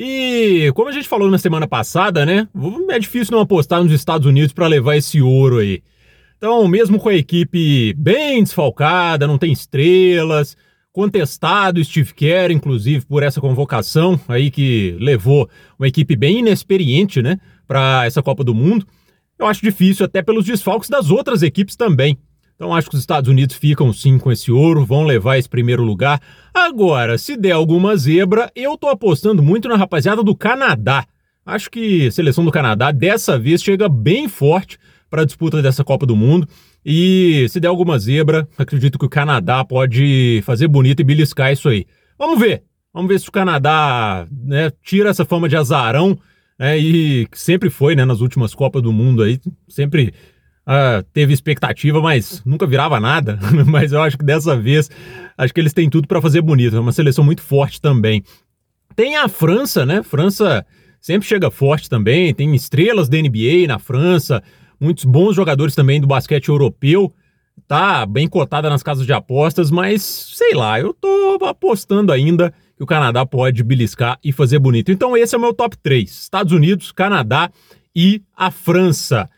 E 0.00 0.70
como 0.76 0.88
a 0.88 0.92
gente 0.92 1.08
falou 1.08 1.28
na 1.28 1.38
semana 1.38 1.66
passada, 1.66 2.24
né? 2.24 2.46
É 2.88 3.00
difícil 3.00 3.32
não 3.32 3.40
apostar 3.40 3.82
nos 3.82 3.90
Estados 3.90 4.28
Unidos 4.28 4.52
para 4.52 4.68
levar 4.68 4.96
esse 4.96 5.20
ouro 5.20 5.58
aí. 5.58 5.82
Então, 6.36 6.68
mesmo 6.68 7.00
com 7.00 7.08
a 7.08 7.14
equipe 7.16 7.92
bem 7.94 8.44
desfalcada, 8.44 9.26
não 9.26 9.36
tem 9.36 9.50
estrelas, 9.50 10.56
contestado 10.92 11.82
Steve 11.84 12.14
Kerr, 12.14 12.52
inclusive, 12.52 13.04
por 13.06 13.24
essa 13.24 13.40
convocação 13.40 14.20
aí 14.28 14.52
que 14.52 14.96
levou 15.00 15.50
uma 15.76 15.88
equipe 15.88 16.14
bem 16.14 16.38
inexperiente, 16.38 17.20
né, 17.20 17.40
para 17.66 18.06
essa 18.06 18.22
Copa 18.22 18.44
do 18.44 18.54
Mundo. 18.54 18.86
Eu 19.36 19.46
acho 19.46 19.60
difícil 19.60 20.06
até 20.06 20.22
pelos 20.22 20.44
desfalques 20.44 20.88
das 20.88 21.10
outras 21.10 21.42
equipes 21.42 21.74
também. 21.74 22.16
Então 22.58 22.74
acho 22.74 22.90
que 22.90 22.96
os 22.96 23.00
Estados 23.00 23.30
Unidos 23.30 23.54
ficam 23.54 23.92
sim 23.92 24.18
com 24.18 24.32
esse 24.32 24.50
ouro, 24.50 24.84
vão 24.84 25.04
levar 25.04 25.38
esse 25.38 25.48
primeiro 25.48 25.84
lugar. 25.84 26.20
Agora, 26.52 27.16
se 27.16 27.36
der 27.36 27.52
alguma 27.52 27.96
zebra, 27.96 28.50
eu 28.52 28.76
tô 28.76 28.88
apostando 28.88 29.40
muito 29.40 29.68
na 29.68 29.76
rapaziada 29.76 30.24
do 30.24 30.34
Canadá. 30.34 31.06
Acho 31.46 31.70
que 31.70 32.08
a 32.08 32.10
seleção 32.10 32.44
do 32.44 32.50
Canadá 32.50 32.90
dessa 32.90 33.38
vez 33.38 33.62
chega 33.62 33.88
bem 33.88 34.28
forte 34.28 34.76
para 35.08 35.22
a 35.22 35.24
disputa 35.24 35.62
dessa 35.62 35.84
Copa 35.84 36.04
do 36.04 36.16
Mundo. 36.16 36.48
E 36.84 37.46
se 37.48 37.60
der 37.60 37.68
alguma 37.68 37.96
zebra, 37.96 38.48
acredito 38.58 38.98
que 38.98 39.06
o 39.06 39.08
Canadá 39.08 39.64
pode 39.64 40.42
fazer 40.44 40.66
bonito 40.66 40.98
e 40.98 41.04
beliscar 41.04 41.52
isso 41.52 41.68
aí. 41.68 41.86
Vamos 42.18 42.40
ver. 42.40 42.64
Vamos 42.92 43.08
ver 43.08 43.20
se 43.20 43.28
o 43.28 43.32
Canadá 43.32 44.26
né, 44.32 44.72
tira 44.82 45.10
essa 45.10 45.24
fama 45.24 45.48
de 45.48 45.56
azarão, 45.56 46.18
né, 46.58 46.76
e 46.76 47.28
sempre 47.34 47.70
foi, 47.70 47.94
né, 47.94 48.04
nas 48.04 48.20
últimas 48.20 48.52
Copas 48.52 48.82
do 48.82 48.92
Mundo 48.92 49.22
aí, 49.22 49.38
sempre 49.68 50.12
uh, 50.68 51.02
teve 51.12 51.32
expectativa, 51.32 52.00
mas 52.00 52.42
nunca 52.44 52.66
virava 52.66 53.00
nada. 53.00 53.38
mas 53.66 53.92
eu 53.92 54.02
acho 54.02 54.18
que 54.18 54.24
dessa 54.24 54.56
vez, 54.56 54.90
acho 55.36 55.54
que 55.54 55.60
eles 55.60 55.72
têm 55.72 55.88
tudo 55.88 56.06
para 56.06 56.20
fazer 56.20 56.42
bonito. 56.42 56.76
É 56.76 56.80
uma 56.80 56.92
seleção 56.92 57.24
muito 57.24 57.40
forte 57.40 57.80
também. 57.80 58.22
Tem 58.94 59.16
a 59.16 59.28
França, 59.28 59.86
né? 59.86 60.02
França 60.02 60.66
sempre 61.00 61.26
chega 61.26 61.50
forte 61.50 61.88
também. 61.88 62.34
Tem 62.34 62.54
estrelas 62.54 63.08
da 63.08 63.16
NBA 63.16 63.66
na 63.66 63.78
França, 63.78 64.42
muitos 64.78 65.04
bons 65.04 65.34
jogadores 65.34 65.74
também 65.74 66.00
do 66.00 66.06
basquete 66.06 66.48
europeu. 66.48 67.12
Tá 67.66 68.06
bem 68.06 68.28
cotada 68.28 68.70
nas 68.70 68.82
casas 68.82 69.04
de 69.04 69.12
apostas, 69.12 69.70
mas 69.70 70.02
sei 70.02 70.54
lá, 70.54 70.78
eu 70.78 70.94
tô 70.94 71.38
apostando 71.44 72.12
ainda 72.12 72.54
que 72.76 72.82
o 72.82 72.86
Canadá 72.86 73.26
pode 73.26 73.64
beliscar 73.64 74.16
e 74.22 74.32
fazer 74.32 74.60
bonito. 74.60 74.92
Então 74.92 75.16
esse 75.16 75.34
é 75.34 75.38
o 75.38 75.40
meu 75.40 75.52
top 75.52 75.76
3: 75.76 76.08
Estados 76.08 76.52
Unidos, 76.52 76.92
Canadá 76.92 77.50
e 77.94 78.22
a 78.36 78.50
França. 78.50 79.28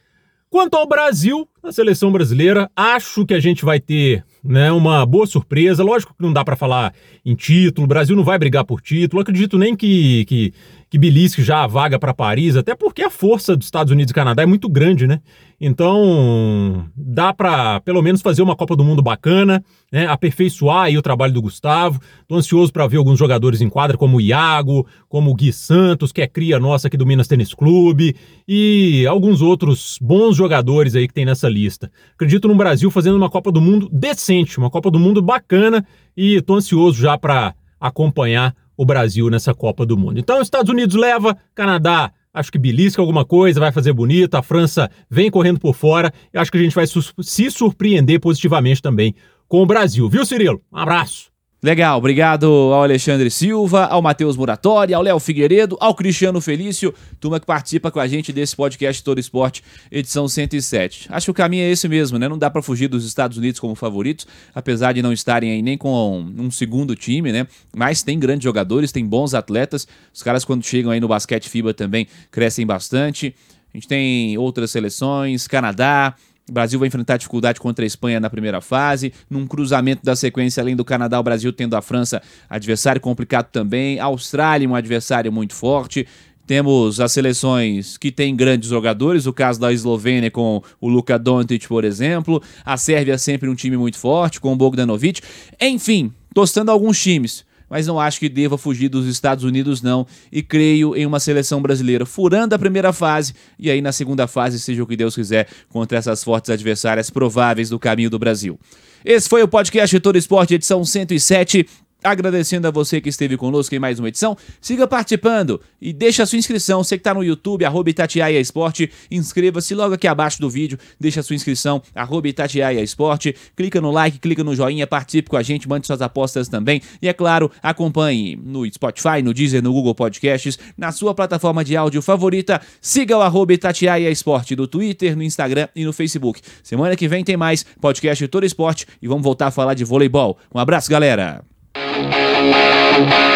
Quanto 0.51 0.75
ao 0.77 0.85
Brasil, 0.85 1.49
a 1.63 1.71
seleção 1.71 2.11
brasileira, 2.11 2.69
acho 2.75 3.25
que 3.25 3.35
a 3.35 3.39
gente 3.39 3.65
vai 3.65 3.79
ter 3.79 4.25
né, 4.43 4.73
uma 4.73 5.05
boa 5.05 5.27
surpresa. 5.27 5.83
Lógico 5.83 6.15
que 6.15 6.23
não 6.23 6.33
dá 6.33 6.45
para 6.45 6.57
falar 6.57 6.93
em 7.25 7.35
título, 7.35 7.85
o 7.85 7.89
Brasil 7.89 8.17
não 8.17 8.25
vai 8.25 8.39
brigar 8.39 8.65
por 8.65 8.81
título. 8.81 9.23
Acredito 9.23 9.59
nem 9.59 9.77
que, 9.77 10.25
que, 10.27 10.53
que 10.89 10.99
belisque 10.99 11.43
já 11.43 11.63
a 11.63 11.67
vaga 11.67 11.99
para 11.99 12.15
Paris, 12.15 12.57
até 12.57 12.75
porque 12.75 13.03
a 13.03 13.11
força 13.11 13.57
dos 13.57 13.67
Estados 13.67 13.93
Unidos 13.93 14.11
e 14.11 14.15
Canadá 14.15 14.43
é 14.43 14.47
muito 14.47 14.69
grande, 14.69 15.07
né? 15.07 15.21
Então, 15.61 16.87
dá 16.97 17.35
para 17.35 17.81
pelo 17.81 18.01
menos 18.01 18.23
fazer 18.23 18.41
uma 18.41 18.57
Copa 18.57 18.75
do 18.75 18.83
Mundo 18.83 19.03
bacana, 19.03 19.63
né? 19.93 20.07
aperfeiçoar 20.07 20.85
aí 20.85 20.97
o 20.97 21.03
trabalho 21.03 21.35
do 21.35 21.43
Gustavo. 21.43 22.01
Tô 22.27 22.35
ansioso 22.37 22.73
para 22.73 22.87
ver 22.87 22.97
alguns 22.97 23.19
jogadores 23.19 23.61
em 23.61 23.69
quadra, 23.69 23.99
como 23.99 24.17
o 24.17 24.21
Iago, 24.23 24.87
como 25.07 25.31
o 25.31 25.35
Gui 25.35 25.53
Santos, 25.53 26.13
que 26.13 26.23
é 26.23 26.27
cria 26.27 26.59
nossa 26.59 26.89
aqui 26.89 26.97
do 26.97 27.05
Minas 27.05 27.29
Tênis 27.29 27.53
Clube, 27.53 28.17
e 28.49 29.07
alguns 29.07 29.43
outros 29.43 29.99
bons 30.01 30.35
jogadores 30.35 30.97
aí 30.97 31.07
que 31.07 31.13
tem 31.13 31.27
nessa 31.27 31.47
lista. 31.47 31.93
Acredito 32.15 32.49
no 32.49 32.55
Brasil 32.55 32.91
fazendo 32.91 33.17
uma 33.17 33.29
Copa 33.29 33.53
do 33.53 33.61
Mundo 33.61 33.87
decente, 33.93 34.30
uma 34.59 34.71
Copa 34.71 34.91
do 34.91 34.99
Mundo 34.99 35.21
bacana, 35.21 35.87
e 36.17 36.41
tô 36.41 36.55
ansioso 36.55 37.01
já 37.01 37.19
para 37.19 37.55
acompanhar 37.81 38.55
o 38.77 38.85
Brasil 38.85 39.29
nessa 39.29 39.55
Copa 39.55 39.85
do 39.85 39.97
Mundo. 39.97 40.19
Então, 40.19 40.41
Estados 40.41 40.71
Unidos 40.71 40.97
leva, 40.97 41.37
Canadá 41.55 42.13
Acho 42.33 42.53
que 42.53 42.59
belisca 42.59 43.03
alguma 43.03 43.25
coisa, 43.25 43.59
vai 43.59 43.73
fazer 43.73 43.93
bonito. 43.93 44.37
A 44.37 44.43
França 44.43 44.89
vem 45.11 45.31
correndo 45.31 45.59
por 45.59 45.75
fora. 45.75 46.13
E 46.33 46.39
acho 46.39 46.51
que 46.51 46.59
a 46.59 46.63
gente 46.63 46.75
vai 46.75 46.87
se 46.87 47.51
surpreender 47.51 48.21
positivamente 48.21 48.81
também 48.81 49.15
com 49.49 49.63
o 49.63 49.67
Brasil. 49.67 50.09
Viu, 50.09 50.25
Cirilo? 50.25 50.63
Um 50.73 50.79
abraço. 50.79 51.30
Legal, 51.63 51.99
obrigado 51.99 52.47
ao 52.47 52.83
Alexandre 52.85 53.31
Silva, 53.31 53.85
ao 53.85 54.01
Matheus 54.01 54.35
Muratori, 54.35 54.95
ao 54.95 55.03
Léo 55.03 55.21
Figueiredo, 55.21 55.77
ao 55.79 55.95
Cristiano 55.95 56.41
Felício, 56.41 56.95
turma 57.21 57.39
que 57.39 57.45
participa 57.45 57.91
com 57.91 58.01
a 58.01 58.09
gente 58.09 58.33
desse 58.33 58.57
podcast 58.57 59.05
Todo 59.05 59.21
Esporte, 59.21 59.63
edição 59.93 60.27
107. 60.27 61.09
Acho 61.11 61.27
que 61.27 61.31
o 61.31 61.35
caminho 61.35 61.65
é 61.65 61.71
esse 61.71 61.87
mesmo, 61.87 62.19
né? 62.19 62.31
Não 62.31 62.39
dá 62.39 62.49
para 62.49 62.63
fugir 62.63 62.89
dos 62.89 63.05
Estados 63.05 63.37
Unidos 63.37 63.61
como 63.61 63.75
favoritos, 63.75 64.27
apesar 64.55 64.95
de 64.95 65.03
não 65.03 65.13
estarem 65.13 65.51
aí 65.51 65.61
nem 65.61 65.77
com 65.77 66.33
um 66.39 66.51
segundo 66.51 66.97
time, 66.97 67.31
né? 67.31 67.47
Mas 67.77 68.03
tem 68.03 68.19
grandes 68.19 68.45
jogadores, 68.45 68.91
tem 68.91 69.05
bons 69.05 69.35
atletas. 69.35 69.87
Os 70.15 70.23
caras 70.23 70.47
quando 70.47 70.65
chegam 70.65 70.91
aí 70.91 70.99
no 70.99 71.09
basquete 71.09 71.47
FIBA 71.47 71.75
também 71.75 72.07
crescem 72.31 72.65
bastante. 72.65 73.35
A 73.75 73.77
gente 73.77 73.87
tem 73.87 74.37
outras 74.39 74.71
seleções, 74.71 75.47
Canadá, 75.47 76.15
o 76.51 76.53
Brasil 76.53 76.81
vai 76.81 76.89
enfrentar 76.89 77.17
dificuldade 77.17 77.61
contra 77.61 77.85
a 77.85 77.87
Espanha 77.87 78.19
na 78.19 78.29
primeira 78.29 78.61
fase. 78.61 79.13
Num 79.31 79.47
cruzamento 79.47 80.05
da 80.05 80.17
sequência, 80.17 80.61
além 80.61 80.75
do 80.75 80.85
Canadá, 80.85 81.19
o 81.19 81.23
Brasil 81.23 81.53
tendo 81.53 81.77
a 81.77 81.81
França, 81.81 82.21
adversário 82.49 83.01
complicado 83.01 83.47
também. 83.53 84.01
A 84.01 84.07
Austrália, 84.07 84.69
um 84.69 84.75
adversário 84.75 85.33
muito 85.33 85.55
forte. 85.55 86.07
Temos 86.49 86.99
as 86.99 87.13
seleções 87.13 87.97
que 87.97 88.11
têm 88.11 88.35
grandes 88.35 88.69
jogadores, 88.69 89.27
o 89.27 89.33
caso 89.33 89.61
da 89.61 89.73
Eslovênia 89.73 90.33
com 90.33 90.61
o 90.81 90.89
Luka 90.89 91.17
Doncic, 91.17 91.69
por 91.69 91.85
exemplo. 91.85 92.43
A 92.65 92.77
Sérvia 92.77 93.17
sempre 93.17 93.49
um 93.49 93.55
time 93.55 93.77
muito 93.77 93.97
forte, 93.97 94.41
com 94.41 94.53
o 94.53 94.57
Bogdanovic. 94.57 95.21
Enfim, 95.61 96.13
tostando 96.35 96.73
alguns 96.73 97.01
times 97.01 97.45
mas 97.71 97.87
não 97.87 98.01
acho 98.01 98.19
que 98.19 98.29
deva 98.29 98.59
fugir 98.59 98.89
dos 98.89 99.07
Estados 99.07 99.45
Unidos, 99.45 99.81
não. 99.81 100.07
E 100.31 100.43
creio 100.43 100.97
em 100.97 101.07
uma 101.07 101.21
seleção 101.21 101.63
brasileira 101.63 102.05
furando 102.05 102.55
a 102.55 102.59
primeira 102.59 102.93
fase 102.93 103.33
e 103.59 103.71
aí 103.71 103.81
na 103.81 103.93
segunda 103.93 104.27
fase, 104.27 104.59
seja 104.59 104.83
o 104.83 104.87
que 104.87 104.97
Deus 104.97 105.15
quiser, 105.15 105.47
contra 105.69 105.97
essas 105.97 106.25
fortes 106.25 106.51
adversárias 106.51 107.09
prováveis 107.09 107.69
do 107.69 107.79
caminho 107.79 108.11
do 108.11 108.19
Brasil. 108.19 108.59
Esse 109.05 109.29
foi 109.29 109.43
o 109.43 109.49
podcast 109.49 109.99
Todo 110.01 110.19
Esporte, 110.19 110.55
edição 110.55 110.85
107. 110.85 111.67
Agradecendo 112.03 112.67
a 112.67 112.71
você 112.71 113.01
que 113.01 113.11
esteve 113.11 113.37
conosco 113.37 113.75
em 113.75 113.79
mais 113.79 113.99
uma 113.99 114.09
edição, 114.09 114.37
siga 114.61 114.87
participando 114.87 115.61
e 115.81 115.93
deixa 115.93 116.23
a 116.23 116.27
sua 116.27 116.39
inscrição. 116.39 116.83
Você 116.83 116.97
que 116.97 117.01
está 117.01 117.13
no 117.13 117.23
YouTube, 117.23 117.65
arroba 117.65 117.91
Itatiaia 117.91 118.41
Esporte, 118.41 118.91
inscreva-se 119.11 119.75
logo 119.75 119.95
aqui 119.95 120.09
abaixo 120.09 120.41
do 120.41 120.49
vídeo, 120.49 120.79
deixa 120.99 121.21
a 121.21 121.23
sua 121.23 121.37
inscrição, 121.37 121.83
arroba 121.95 122.27
Itatiaia 122.29 122.81
Esporte, 122.81 123.35
clica 123.55 123.81
no 123.83 123.91
like, 123.91 124.19
clica 124.19 124.43
no 124.43 124.57
joinha, 124.57 124.87
participe 124.87 125.29
com 125.29 125.37
a 125.37 125.43
gente, 125.43 125.69
mande 125.69 125.87
suas 125.87 126.01
apostas 126.01 126.49
também 126.49 126.81
e, 127.03 127.09
é 127.09 127.13
claro, 127.13 127.51
acompanhe 127.63 128.35
no 128.35 128.65
Spotify, 128.73 129.21
no 129.23 129.35
Deezer, 129.35 129.63
no 129.63 129.73
Google 129.73 129.95
Podcasts, 129.95 130.59
na 130.79 130.93
sua 130.93 131.15
plataforma 131.15 131.63
de 131.63 131.77
áudio 131.77 132.01
favorita, 132.01 132.63
siga 132.81 133.19
o 133.19 133.21
arroba 133.21 133.53
Itatiaia 133.53 134.11
Esporte 134.11 134.57
no 134.57 134.67
Twitter, 134.67 135.15
no 135.15 135.23
Instagram 135.23 135.69
e 135.77 135.85
no 135.85 135.93
Facebook. 135.93 136.41
Semana 136.63 136.97
que 136.97 137.07
vem 137.07 137.23
tem 137.23 137.37
mais 137.37 137.63
podcast 137.79 138.27
Todo 138.29 138.47
Esporte 138.47 138.87
e 139.03 139.07
vamos 139.07 139.23
voltar 139.23 139.49
a 139.49 139.51
falar 139.51 139.75
de 139.75 139.85
voleibol. 139.85 140.39
Um 140.55 140.59
abraço, 140.59 140.91
galera! 140.91 141.60
Thank 142.03 143.31